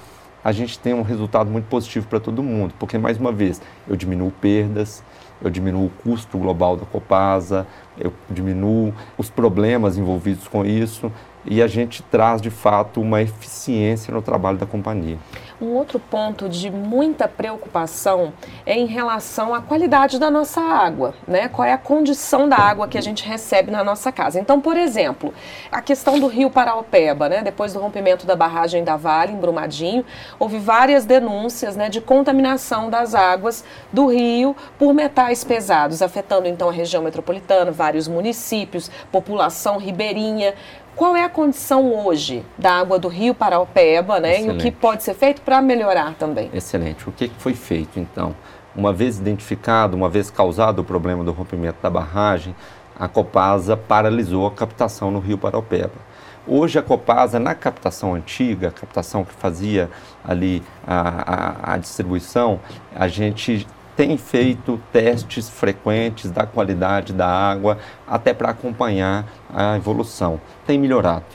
a 0.44 0.52
gente 0.52 0.80
tem 0.80 0.94
um 0.94 1.04
resultado 1.04 1.52
muito 1.52 1.66
positivo 1.66 2.08
para 2.08 2.20
todo 2.20 2.42
mundo, 2.42 2.74
porque, 2.80 2.98
mais 2.98 3.18
uma 3.18 3.32
vez, 3.32 3.62
eu 3.88 3.96
diminuo 3.96 4.32
perdas, 4.32 5.04
eu 5.42 5.50
diminuo 5.50 5.88
o 5.88 5.90
custo 6.04 6.38
global 6.38 6.78
da 6.78 6.86
Copasa, 6.86 7.68
eu 8.00 8.14
diminuo 8.30 8.94
os 9.18 9.30
problemas 9.30 9.98
envolvidos 9.98 10.48
com 10.48 10.66
isso 10.66 11.12
e 11.46 11.62
a 11.62 11.68
gente 11.68 12.04
traz 12.04 12.42
de 12.42 12.50
fato 12.50 13.02
uma 13.02 13.22
eficiência 13.22 14.14
no 14.14 14.22
trabalho 14.22 14.58
da 14.58 14.66
companhia. 14.66 15.18
Um 15.62 15.76
outro 15.76 16.00
ponto 16.00 16.50
de 16.50 16.72
muita 16.72 17.28
preocupação 17.28 18.34
é 18.66 18.74
em 18.74 18.88
relação 18.88 19.54
à 19.54 19.62
qualidade 19.62 20.18
da 20.18 20.32
nossa 20.32 20.60
água, 20.60 21.14
né? 21.28 21.48
Qual 21.50 21.68
é 21.68 21.72
a 21.72 21.78
condição 21.78 22.50
da 22.50 22.58
água 22.58 22.88
que 22.88 22.98
a 22.98 23.02
gente 23.02 23.24
recebe 23.28 23.72
na 23.72 23.84
nossa 23.84 24.12
casa. 24.12 24.40
Então, 24.40 24.60
por 24.60 24.76
exemplo, 24.76 25.34
a 25.72 25.82
questão 25.82 26.20
do 26.20 26.28
Rio 26.28 26.50
Paraupeba, 26.50 27.30
né? 27.30 27.42
Depois 27.44 27.74
do 27.74 27.80
rompimento 27.80 28.26
da 28.26 28.36
barragem 28.36 28.84
da 28.84 28.96
Vale 28.96 29.34
em 29.34 29.38
Brumadinho, 29.38 30.06
houve 30.40 30.58
várias 30.58 31.06
denúncias, 31.06 31.76
né, 31.76 31.90
de 31.90 32.02
contaminação 32.02 32.90
das 32.90 33.14
águas 33.14 33.64
do 33.92 34.08
rio 34.08 34.56
por 34.78 34.94
metais 34.94 35.44
pesados, 35.44 36.02
afetando 36.02 36.48
então 36.48 36.70
a 36.70 36.72
região 36.72 37.04
metropolitana, 37.04 37.72
vários 37.72 38.08
municípios, 38.08 38.90
população 39.12 39.78
ribeirinha. 39.78 40.54
Qual 40.96 41.16
é 41.16 41.24
a 41.24 41.30
condição 41.30 41.94
hoje 41.94 42.46
da 42.58 42.74
água 42.74 43.00
do 43.00 43.08
rio 43.08 43.34
Paraupeba, 43.34 44.20
né? 44.20 44.36
Excelente. 44.36 44.54
E 44.54 44.58
o 44.58 44.62
que 44.62 44.72
pode 44.72 45.04
ser 45.04 45.14
feito 45.14 45.42
para 45.42 45.62
melhorar 45.62 46.14
também? 46.16 46.50
Excelente. 46.54 47.08
O 47.08 47.12
que 47.12 47.30
foi 47.38 47.54
feito, 47.54 48.00
então? 48.00 48.36
Uma 48.76 48.94
vez 48.94 49.18
identificado, 49.18 49.96
uma 49.96 50.10
vez 50.10 50.30
causado 50.30 50.80
o 50.80 50.84
problema 50.84 51.24
do 51.24 51.32
rompimento 51.32 51.78
da 51.82 51.90
barragem, 51.90 52.56
a 52.98 53.08
Copasa 53.08 53.76
paralisou 53.76 54.46
a 54.46 54.52
captação 54.52 55.12
no 55.12 55.20
rio 55.20 55.38
Paraupeba. 55.38 56.12
Hoje 56.48 56.80
a 56.80 56.82
Copasa, 56.82 57.40
na 57.40 57.54
captação 57.54 58.16
antiga, 58.16 58.70
a 58.70 58.72
captação 58.72 59.24
que 59.24 59.34
fazia 59.34 59.90
ali 60.24 60.64
a, 60.86 61.72
a, 61.72 61.74
a 61.74 61.78
distribuição, 61.78 62.60
a 62.96 63.08
gente 63.08 63.68
tem 63.96 64.18
feito 64.18 64.80
testes 64.92 65.50
frequentes 65.50 66.32
da 66.32 66.46
qualidade 66.46 67.14
da 67.14 67.28
água, 67.28 67.78
até 68.08 68.34
para 68.34 68.50
acompanhar 68.50 69.26
a 69.54 69.76
evolução. 69.76 70.40
Tem 70.66 70.80
melhorado. 70.80 71.26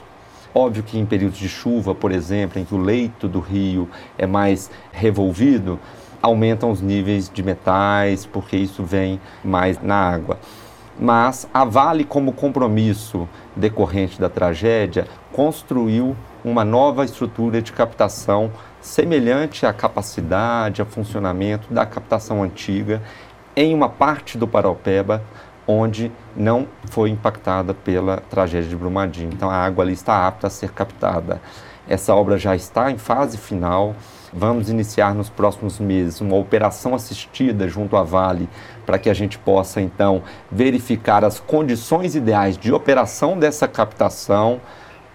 Óbvio 0.55 0.83
que 0.83 0.99
em 0.99 1.05
períodos 1.05 1.39
de 1.39 1.49
chuva, 1.49 1.95
por 1.95 2.11
exemplo, 2.11 2.59
em 2.59 2.65
que 2.65 2.75
o 2.75 2.79
leito 2.79 3.29
do 3.29 3.41
rio 3.41 3.89
é 4.17 4.27
mais 4.27 4.71
revolvido, 4.91 5.79
aumentam 6.23 6.71
os 6.71 6.81
níveis 6.81 7.31
de 7.33 7.43
metais, 7.43 8.25
porque 8.25 8.57
isso 8.57 8.83
vem 8.83 9.21
mais 9.45 9.81
na 9.83 9.97
água. 9.97 10.39
Mas 10.99 11.47
a 11.53 11.63
Vale, 11.63 12.05
como 12.05 12.33
compromisso 12.33 13.29
decorrente 13.55 14.19
da 14.19 14.31
tragédia, 14.31 15.07
construiu 15.31 16.17
uma 16.43 16.65
nova 16.65 17.05
estrutura 17.05 17.61
de 17.61 17.71
captação 17.71 18.51
semelhante 18.87 19.67
à 19.67 19.73
capacidade, 19.73 20.81
a 20.81 20.85
funcionamento 20.85 21.75
da 21.75 21.85
captação 21.85 22.43
antiga 22.43 23.03
em 23.57 23.75
uma 23.75 23.89
parte 23.89 24.39
do 24.39 24.47
Paraupeba 24.47 25.23
onde 25.67 26.13
não 26.37 26.69
foi 26.89 27.11
impactada 27.11 27.75
pela 27.75 28.19
tragédia 28.19 28.69
de 28.69 28.77
Brumadinho. 28.77 29.31
Então 29.33 29.51
a 29.51 29.57
água 29.57 29.83
ali 29.83 29.93
está 29.93 30.27
apta 30.29 30.47
a 30.47 30.51
ser 30.51 30.71
captada. 30.71 31.41
Essa 31.89 32.15
obra 32.15 32.39
já 32.39 32.55
está 32.55 32.89
em 32.89 32.97
fase 32.97 33.37
final. 33.37 33.97
Vamos 34.33 34.71
iniciar 34.71 35.15
nos 35.15 35.29
próximos 35.29 35.81
meses 35.81 36.21
uma 36.21 36.37
operação 36.37 36.95
assistida 36.95 37.69
junto 37.69 37.97
à 37.97 38.05
Vale 38.05 38.49
para 38.85 38.99
que 38.99 39.11
a 39.11 39.15
gente 39.15 39.37
possa 39.37 39.81
então 39.81 40.23
verificar 40.51 41.25
as 41.25 41.41
condições 41.41 42.15
ideais 42.15 42.57
de 42.57 42.73
operação 42.73 43.37
dessa 43.37 43.67
captação 43.67 44.61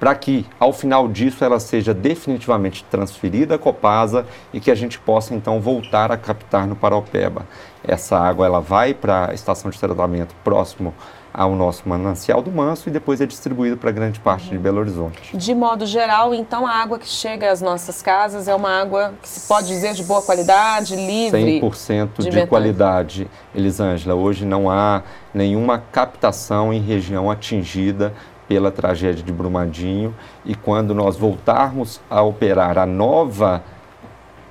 para 0.02 0.16
que 0.16 0.48
ao 0.60 0.74
final 0.74 1.08
disso 1.08 1.46
ela 1.46 1.60
seja 1.60 1.94
definitivamente 1.94 2.84
transferida 2.86 3.54
à 3.54 3.60
Copasa 3.60 4.26
e 4.52 4.60
que 4.60 4.72
a 4.72 4.76
gente 4.76 4.98
possa 4.98 5.36
então 5.36 5.62
voltar 5.62 6.12
a 6.12 6.18
captar 6.18 6.66
no 6.66 6.76
Paraupeba. 6.76 7.46
Essa 7.88 8.18
água 8.18 8.48
ela 8.48 8.60
vai 8.60 8.96
para 8.96 9.30
a 9.30 9.34
estação 9.36 9.70
de 9.70 9.80
tratamento 9.80 10.34
próximo 10.44 10.92
ao 11.34 11.56
nosso 11.56 11.88
manancial 11.88 12.42
do 12.42 12.52
Manso 12.52 12.90
e 12.90 12.92
depois 12.92 13.22
é 13.22 13.26
distribuído 13.26 13.78
para 13.78 13.92
grande 13.92 14.20
parte 14.20 14.50
de 14.50 14.58
Belo 14.58 14.80
Horizonte. 14.80 15.38
De 15.38 15.56
modo 15.56 15.86
geral, 15.86 16.34
então 16.34 16.68
a 16.68 16.72
água 16.72 17.00
que 17.00 17.08
chega 17.08 17.52
às 17.52 17.62
nossas 17.62 18.02
casas 18.02 18.48
é 18.48 18.56
uma 18.56 18.82
água 18.82 19.14
que 19.22 19.30
se 19.30 19.48
pode 19.48 19.68
dizer 19.68 19.94
de 19.94 20.04
boa 20.04 20.22
qualidade, 20.22 20.96
livre 20.96 21.62
100% 21.62 22.10
de, 22.20 22.30
de 22.30 22.48
qualidade, 22.48 23.28
Elisângela. 23.56 24.16
Hoje 24.16 24.46
não 24.46 24.70
há 24.70 25.04
nenhuma 25.34 25.82
captação 25.92 26.74
em 26.74 26.82
região 26.82 27.32
atingida 27.32 28.14
pela 28.52 28.70
tragédia 28.70 29.24
de 29.24 29.32
Brumadinho 29.32 30.14
e 30.44 30.54
quando 30.54 30.94
nós 30.94 31.16
voltarmos 31.16 32.02
a 32.10 32.22
operar 32.22 32.78
a 32.78 32.86
nova 32.86 33.64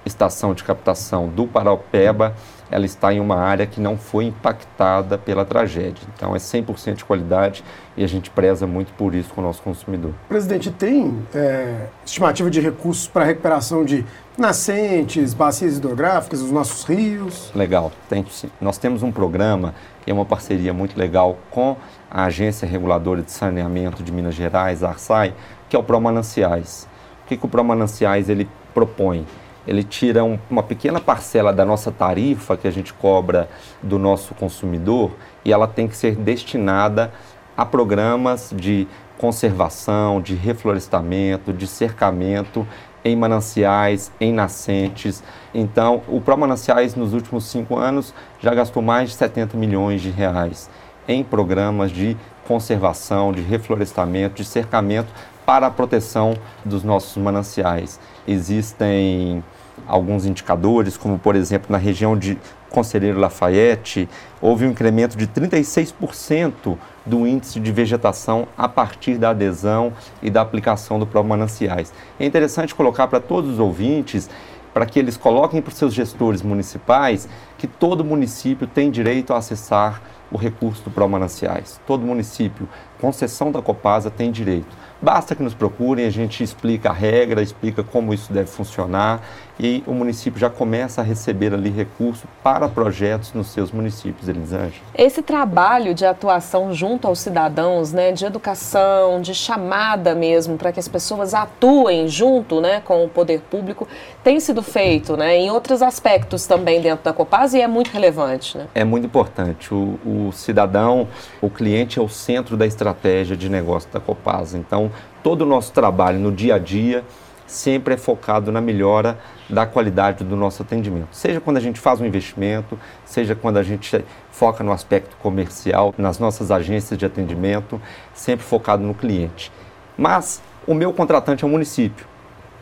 estação 0.06 0.54
de 0.54 0.64
captação 0.64 1.28
do 1.28 1.46
Paraupeba, 1.46 2.34
ela 2.70 2.86
está 2.86 3.12
em 3.12 3.20
uma 3.20 3.36
área 3.36 3.66
que 3.66 3.78
não 3.78 3.98
foi 3.98 4.24
impactada 4.24 5.18
pela 5.18 5.44
tragédia. 5.44 6.02
Então 6.16 6.34
é 6.34 6.38
100% 6.38 6.94
de 6.94 7.04
qualidade 7.04 7.62
e 7.94 8.02
a 8.02 8.06
gente 8.06 8.30
preza 8.30 8.66
muito 8.66 8.90
por 8.94 9.14
isso 9.14 9.34
com 9.34 9.42
o 9.42 9.44
nosso 9.44 9.60
consumidor. 9.60 10.14
Presidente, 10.26 10.70
tem 10.70 11.22
é, 11.34 11.88
estimativa 12.02 12.50
de 12.50 12.58
recursos 12.58 13.06
para 13.06 13.26
recuperação 13.26 13.84
de 13.84 14.06
nascentes, 14.38 15.34
bacias 15.34 15.76
hidrográficas, 15.76 16.40
os 16.40 16.50
nossos 16.50 16.84
rios? 16.84 17.52
Legal, 17.54 17.92
tem 18.08 18.24
sim. 18.30 18.50
Nós 18.58 18.78
temos 18.78 19.02
um 19.02 19.12
programa 19.12 19.74
que 20.02 20.10
é 20.10 20.14
uma 20.14 20.24
parceria 20.24 20.72
muito 20.72 20.98
legal 20.98 21.36
com 21.50 21.76
a 22.10 22.24
Agência 22.24 22.66
Reguladora 22.66 23.22
de 23.22 23.30
Saneamento 23.30 24.02
de 24.02 24.10
Minas 24.10 24.34
Gerais, 24.34 24.82
a 24.82 24.88
ARSAI, 24.88 25.32
que 25.68 25.76
é 25.76 25.78
o 25.78 25.82
Promananciais. 25.82 26.88
O 27.24 27.28
que, 27.28 27.36
que 27.36 27.46
o 27.46 27.48
Promananciais 27.48 28.28
ele 28.28 28.48
propõe? 28.74 29.24
Ele 29.66 29.84
tira 29.84 30.24
um, 30.24 30.38
uma 30.50 30.62
pequena 30.62 31.00
parcela 31.00 31.52
da 31.52 31.64
nossa 31.64 31.92
tarifa 31.92 32.56
que 32.56 32.66
a 32.66 32.70
gente 32.70 32.92
cobra 32.92 33.48
do 33.80 33.98
nosso 33.98 34.34
consumidor 34.34 35.12
e 35.44 35.52
ela 35.52 35.68
tem 35.68 35.86
que 35.86 35.96
ser 35.96 36.16
destinada 36.16 37.12
a 37.56 37.64
programas 37.64 38.52
de 38.56 38.88
conservação, 39.16 40.20
de 40.20 40.34
reflorestamento, 40.34 41.52
de 41.52 41.66
cercamento 41.66 42.66
em 43.04 43.14
mananciais, 43.14 44.10
em 44.20 44.32
nascentes. 44.32 45.22
Então, 45.54 46.02
o 46.08 46.20
Promananciais 46.20 46.94
nos 46.94 47.12
últimos 47.12 47.44
cinco 47.44 47.76
anos 47.76 48.12
já 48.40 48.52
gastou 48.54 48.82
mais 48.82 49.10
de 49.10 49.16
70 49.16 49.56
milhões 49.56 50.00
de 50.00 50.10
reais 50.10 50.68
em 51.10 51.24
programas 51.24 51.90
de 51.90 52.16
conservação, 52.46 53.32
de 53.32 53.42
reflorestamento, 53.42 54.36
de 54.36 54.44
cercamento 54.44 55.12
para 55.44 55.66
a 55.66 55.70
proteção 55.70 56.36
dos 56.64 56.84
nossos 56.84 57.20
mananciais. 57.20 57.98
Existem 58.26 59.42
alguns 59.88 60.24
indicadores, 60.24 60.96
como 60.96 61.18
por 61.18 61.34
exemplo 61.34 61.72
na 61.72 61.78
região 61.78 62.16
de 62.16 62.38
Conselheiro 62.70 63.18
Lafayette, 63.18 64.08
houve 64.40 64.64
um 64.64 64.70
incremento 64.70 65.18
de 65.18 65.26
36% 65.26 66.78
do 67.04 67.26
índice 67.26 67.58
de 67.58 67.72
vegetação 67.72 68.46
a 68.56 68.68
partir 68.68 69.18
da 69.18 69.30
adesão 69.30 69.92
e 70.22 70.30
da 70.30 70.40
aplicação 70.40 70.96
do 70.96 71.06
próprio 71.06 71.30
mananciais. 71.30 71.92
É 72.20 72.24
interessante 72.24 72.72
colocar 72.72 73.08
para 73.08 73.18
todos 73.18 73.50
os 73.50 73.58
ouvintes 73.58 74.30
para 74.72 74.86
que 74.86 75.00
eles 75.00 75.16
coloquem 75.16 75.60
para 75.60 75.72
os 75.72 75.76
seus 75.76 75.92
gestores 75.92 76.42
municipais 76.42 77.28
que 77.58 77.66
todo 77.66 78.04
município 78.04 78.68
tem 78.68 78.88
direito 78.88 79.32
a 79.32 79.38
acessar 79.38 80.00
o 80.30 80.36
recurso 80.36 80.84
do 80.84 80.90
Pró-Mananciais. 80.90 81.80
Todo 81.86 82.04
município, 82.04 82.68
concessão 83.00 83.50
da 83.50 83.60
Copasa, 83.60 84.10
tem 84.10 84.30
direito. 84.30 84.76
Basta 85.02 85.34
que 85.34 85.42
nos 85.42 85.54
procurem, 85.54 86.04
a 86.04 86.10
gente 86.10 86.44
explica 86.44 86.90
a 86.90 86.92
regra, 86.92 87.42
explica 87.42 87.82
como 87.82 88.12
isso 88.12 88.30
deve 88.32 88.48
funcionar 88.48 89.22
e 89.58 89.82
o 89.86 89.92
município 89.92 90.38
já 90.40 90.48
começa 90.48 91.00
a 91.00 91.04
receber 91.04 91.52
ali 91.52 91.70
recurso 91.70 92.26
para 92.42 92.68
projetos 92.68 93.32
nos 93.34 93.48
seus 93.48 93.70
municípios, 93.70 94.28
Elisângela. 94.28 94.82
Esse 94.94 95.22
trabalho 95.22 95.94
de 95.94 96.04
atuação 96.04 96.72
junto 96.72 97.06
aos 97.06 97.18
cidadãos, 97.20 97.92
né, 97.92 98.12
de 98.12 98.24
educação, 98.24 99.20
de 99.20 99.34
chamada 99.34 100.14
mesmo, 100.14 100.56
para 100.56 100.72
que 100.72 100.80
as 100.80 100.88
pessoas 100.88 101.34
atuem 101.34 102.08
junto 102.08 102.60
né, 102.60 102.80
com 102.80 103.04
o 103.04 103.08
poder 103.08 103.40
público, 103.40 103.86
tem 104.22 104.40
sido 104.40 104.62
feito 104.62 105.16
né, 105.16 105.36
em 105.36 105.50
outros 105.50 105.82
aspectos 105.82 106.46
também 106.46 106.80
dentro 106.80 107.04
da 107.04 107.12
Copasa 107.12 107.58
e 107.58 107.60
é 107.60 107.68
muito 107.68 107.90
relevante. 107.90 108.56
Né? 108.56 108.66
É 108.74 108.84
muito 108.84 109.06
importante. 109.06 109.72
O, 109.74 109.98
o 110.04 110.19
cidadão, 110.32 111.08
o 111.40 111.48
cliente 111.48 111.98
é 111.98 112.02
o 112.02 112.08
centro 112.08 112.56
da 112.56 112.66
estratégia 112.66 113.36
de 113.36 113.48
negócio 113.48 113.90
da 113.90 113.98
Copasa. 113.98 114.58
Então, 114.58 114.90
todo 115.22 115.42
o 115.42 115.46
nosso 115.46 115.72
trabalho 115.72 116.18
no 116.18 116.30
dia 116.30 116.56
a 116.56 116.58
dia 116.58 117.04
sempre 117.46 117.94
é 117.94 117.96
focado 117.96 118.52
na 118.52 118.60
melhora 118.60 119.18
da 119.48 119.66
qualidade 119.66 120.22
do 120.22 120.36
nosso 120.36 120.62
atendimento. 120.62 121.08
Seja 121.10 121.40
quando 121.40 121.56
a 121.56 121.60
gente 121.60 121.80
faz 121.80 122.00
um 122.00 122.06
investimento, 122.06 122.78
seja 123.04 123.34
quando 123.34 123.56
a 123.56 123.62
gente 123.62 124.04
foca 124.30 124.62
no 124.62 124.70
aspecto 124.70 125.16
comercial, 125.16 125.92
nas 125.98 126.18
nossas 126.18 126.50
agências 126.50 126.96
de 126.96 127.04
atendimento, 127.04 127.80
sempre 128.14 128.46
focado 128.46 128.84
no 128.84 128.94
cliente. 128.94 129.50
Mas 129.98 130.40
o 130.66 130.74
meu 130.74 130.92
contratante 130.92 131.42
é 131.42 131.46
o 131.46 131.50
município. 131.50 132.06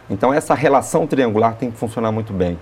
Então 0.08 0.32
essa 0.32 0.54
relação 0.54 1.06
triangular 1.06 1.54
tem 1.56 1.70
que 1.70 1.76
funcionar 1.76 2.10
muito 2.10 2.32
bem. 2.32 2.58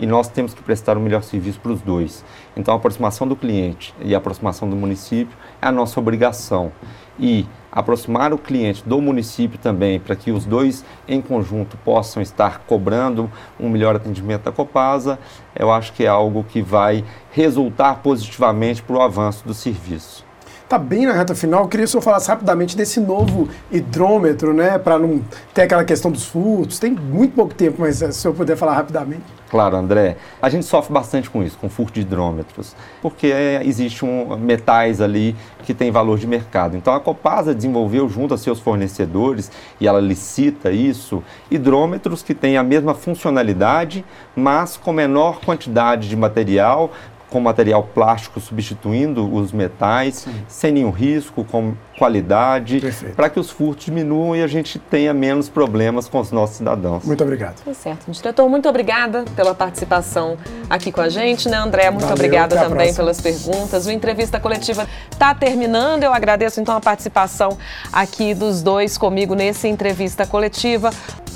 E 0.00 0.06
nós 0.06 0.28
temos 0.28 0.54
que 0.54 0.62
prestar 0.62 0.96
o 0.96 1.00
melhor 1.00 1.22
serviço 1.22 1.60
para 1.60 1.72
os 1.72 1.82
dois. 1.82 2.24
Então 2.56 2.72
a 2.72 2.78
aproximação 2.78 3.28
do 3.28 3.36
cliente 3.36 3.94
e 4.00 4.14
a 4.14 4.18
aproximação 4.18 4.66
do 4.66 4.74
município 4.74 5.36
é 5.60 5.66
a 5.66 5.70
nossa 5.70 6.00
obrigação. 6.00 6.72
E 7.18 7.46
aproximar 7.70 8.32
o 8.32 8.38
cliente 8.38 8.82
do 8.88 8.98
município 8.98 9.58
também, 9.58 10.00
para 10.00 10.16
que 10.16 10.30
os 10.32 10.46
dois 10.46 10.86
em 11.06 11.20
conjunto 11.20 11.76
possam 11.84 12.22
estar 12.22 12.60
cobrando 12.60 13.30
um 13.60 13.68
melhor 13.68 13.94
atendimento 13.94 14.44
da 14.44 14.52
Copasa, 14.52 15.18
eu 15.54 15.70
acho 15.70 15.92
que 15.92 16.04
é 16.04 16.08
algo 16.08 16.44
que 16.44 16.62
vai 16.62 17.04
resultar 17.30 17.96
positivamente 17.96 18.82
para 18.82 18.96
o 18.96 19.02
avanço 19.02 19.46
do 19.46 19.52
serviço. 19.52 20.29
Está 20.70 20.78
bem 20.78 21.04
na 21.04 21.12
reta 21.12 21.34
final. 21.34 21.64
Eu 21.64 21.68
queria 21.68 21.84
que 21.84 21.88
o 21.88 21.90
senhor 21.90 22.00
falasse 22.00 22.28
rapidamente 22.28 22.76
desse 22.76 23.00
novo 23.00 23.48
hidrômetro, 23.72 24.54
né? 24.54 24.78
Para 24.78 25.00
não 25.00 25.20
ter 25.52 25.62
aquela 25.62 25.84
questão 25.84 26.12
dos 26.12 26.26
furtos. 26.26 26.78
Tem 26.78 26.92
muito 26.92 27.34
pouco 27.34 27.52
tempo, 27.52 27.78
mas 27.80 27.96
se 27.96 28.04
o 28.04 28.12
senhor 28.12 28.34
puder 28.34 28.56
falar 28.56 28.74
rapidamente. 28.74 29.24
Claro, 29.50 29.76
André. 29.76 30.16
A 30.40 30.48
gente 30.48 30.64
sofre 30.64 30.92
bastante 30.92 31.28
com 31.28 31.42
isso, 31.42 31.58
com 31.58 31.68
furto 31.68 31.94
de 31.94 32.02
hidrômetros, 32.02 32.76
porque 33.02 33.26
é, 33.26 33.62
existe 33.64 34.04
um, 34.04 34.36
metais 34.36 35.00
ali 35.00 35.34
que 35.64 35.74
tem 35.74 35.90
valor 35.90 36.16
de 36.20 36.28
mercado. 36.28 36.76
Então 36.76 36.94
a 36.94 37.00
Copasa 37.00 37.52
desenvolveu 37.52 38.08
junto 38.08 38.32
a 38.32 38.38
seus 38.38 38.60
fornecedores, 38.60 39.50
e 39.80 39.88
ela 39.88 40.00
licita 40.00 40.70
isso, 40.70 41.20
hidrômetros 41.50 42.22
que 42.22 42.32
têm 42.32 42.56
a 42.56 42.62
mesma 42.62 42.94
funcionalidade, 42.94 44.04
mas 44.36 44.76
com 44.76 44.92
menor 44.92 45.40
quantidade 45.40 46.08
de 46.08 46.14
material, 46.14 46.92
com 47.30 47.40
material 47.40 47.82
plástico 47.82 48.40
substituindo 48.40 49.32
os 49.32 49.52
metais, 49.52 50.16
Sim. 50.16 50.44
sem 50.48 50.72
nenhum 50.72 50.90
risco, 50.90 51.44
com 51.44 51.74
qualidade, 51.98 52.80
para 53.14 53.28
que 53.28 53.38
os 53.38 53.50
furtos 53.50 53.84
diminuam 53.84 54.34
e 54.34 54.42
a 54.42 54.46
gente 54.46 54.78
tenha 54.78 55.12
menos 55.12 55.48
problemas 55.48 56.08
com 56.08 56.18
os 56.18 56.32
nossos 56.32 56.56
cidadãos. 56.56 57.04
Muito 57.04 57.22
obrigado. 57.22 57.62
Tá 57.62 57.74
certo. 57.74 58.10
Diretor, 58.10 58.48
muito 58.48 58.68
obrigada 58.68 59.24
pela 59.36 59.54
participação 59.54 60.38
aqui 60.68 60.90
com 60.90 61.02
a 61.02 61.10
gente, 61.10 61.48
né, 61.48 61.58
André? 61.58 61.90
Muito 61.90 62.02
Valeu, 62.02 62.14
obrigada 62.14 62.56
também 62.56 62.94
pelas 62.94 63.20
perguntas. 63.20 63.86
O 63.86 63.90
entrevista 63.90 64.40
coletiva 64.40 64.88
está 65.10 65.34
terminando. 65.34 66.02
Eu 66.02 66.14
agradeço 66.14 66.60
então 66.60 66.74
a 66.74 66.80
participação 66.80 67.58
aqui 67.92 68.34
dos 68.34 68.62
dois 68.62 68.96
comigo 68.96 69.34
nesse 69.34 69.68
entrevista 69.68 70.26
coletiva. 70.26 70.90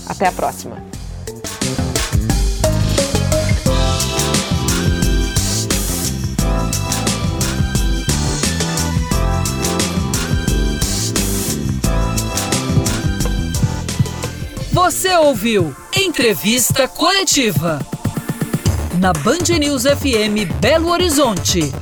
Até 0.09 0.26
a 0.26 0.33
próxima. 0.33 1.03
Você 14.85 15.16
ouviu 15.16 15.75
Entrevista 15.97 16.87
Coletiva. 16.87 17.79
Na 18.99 19.14
Band 19.14 19.59
News 19.59 19.85
FM 19.85 20.61
Belo 20.61 20.90
Horizonte. 20.90 21.73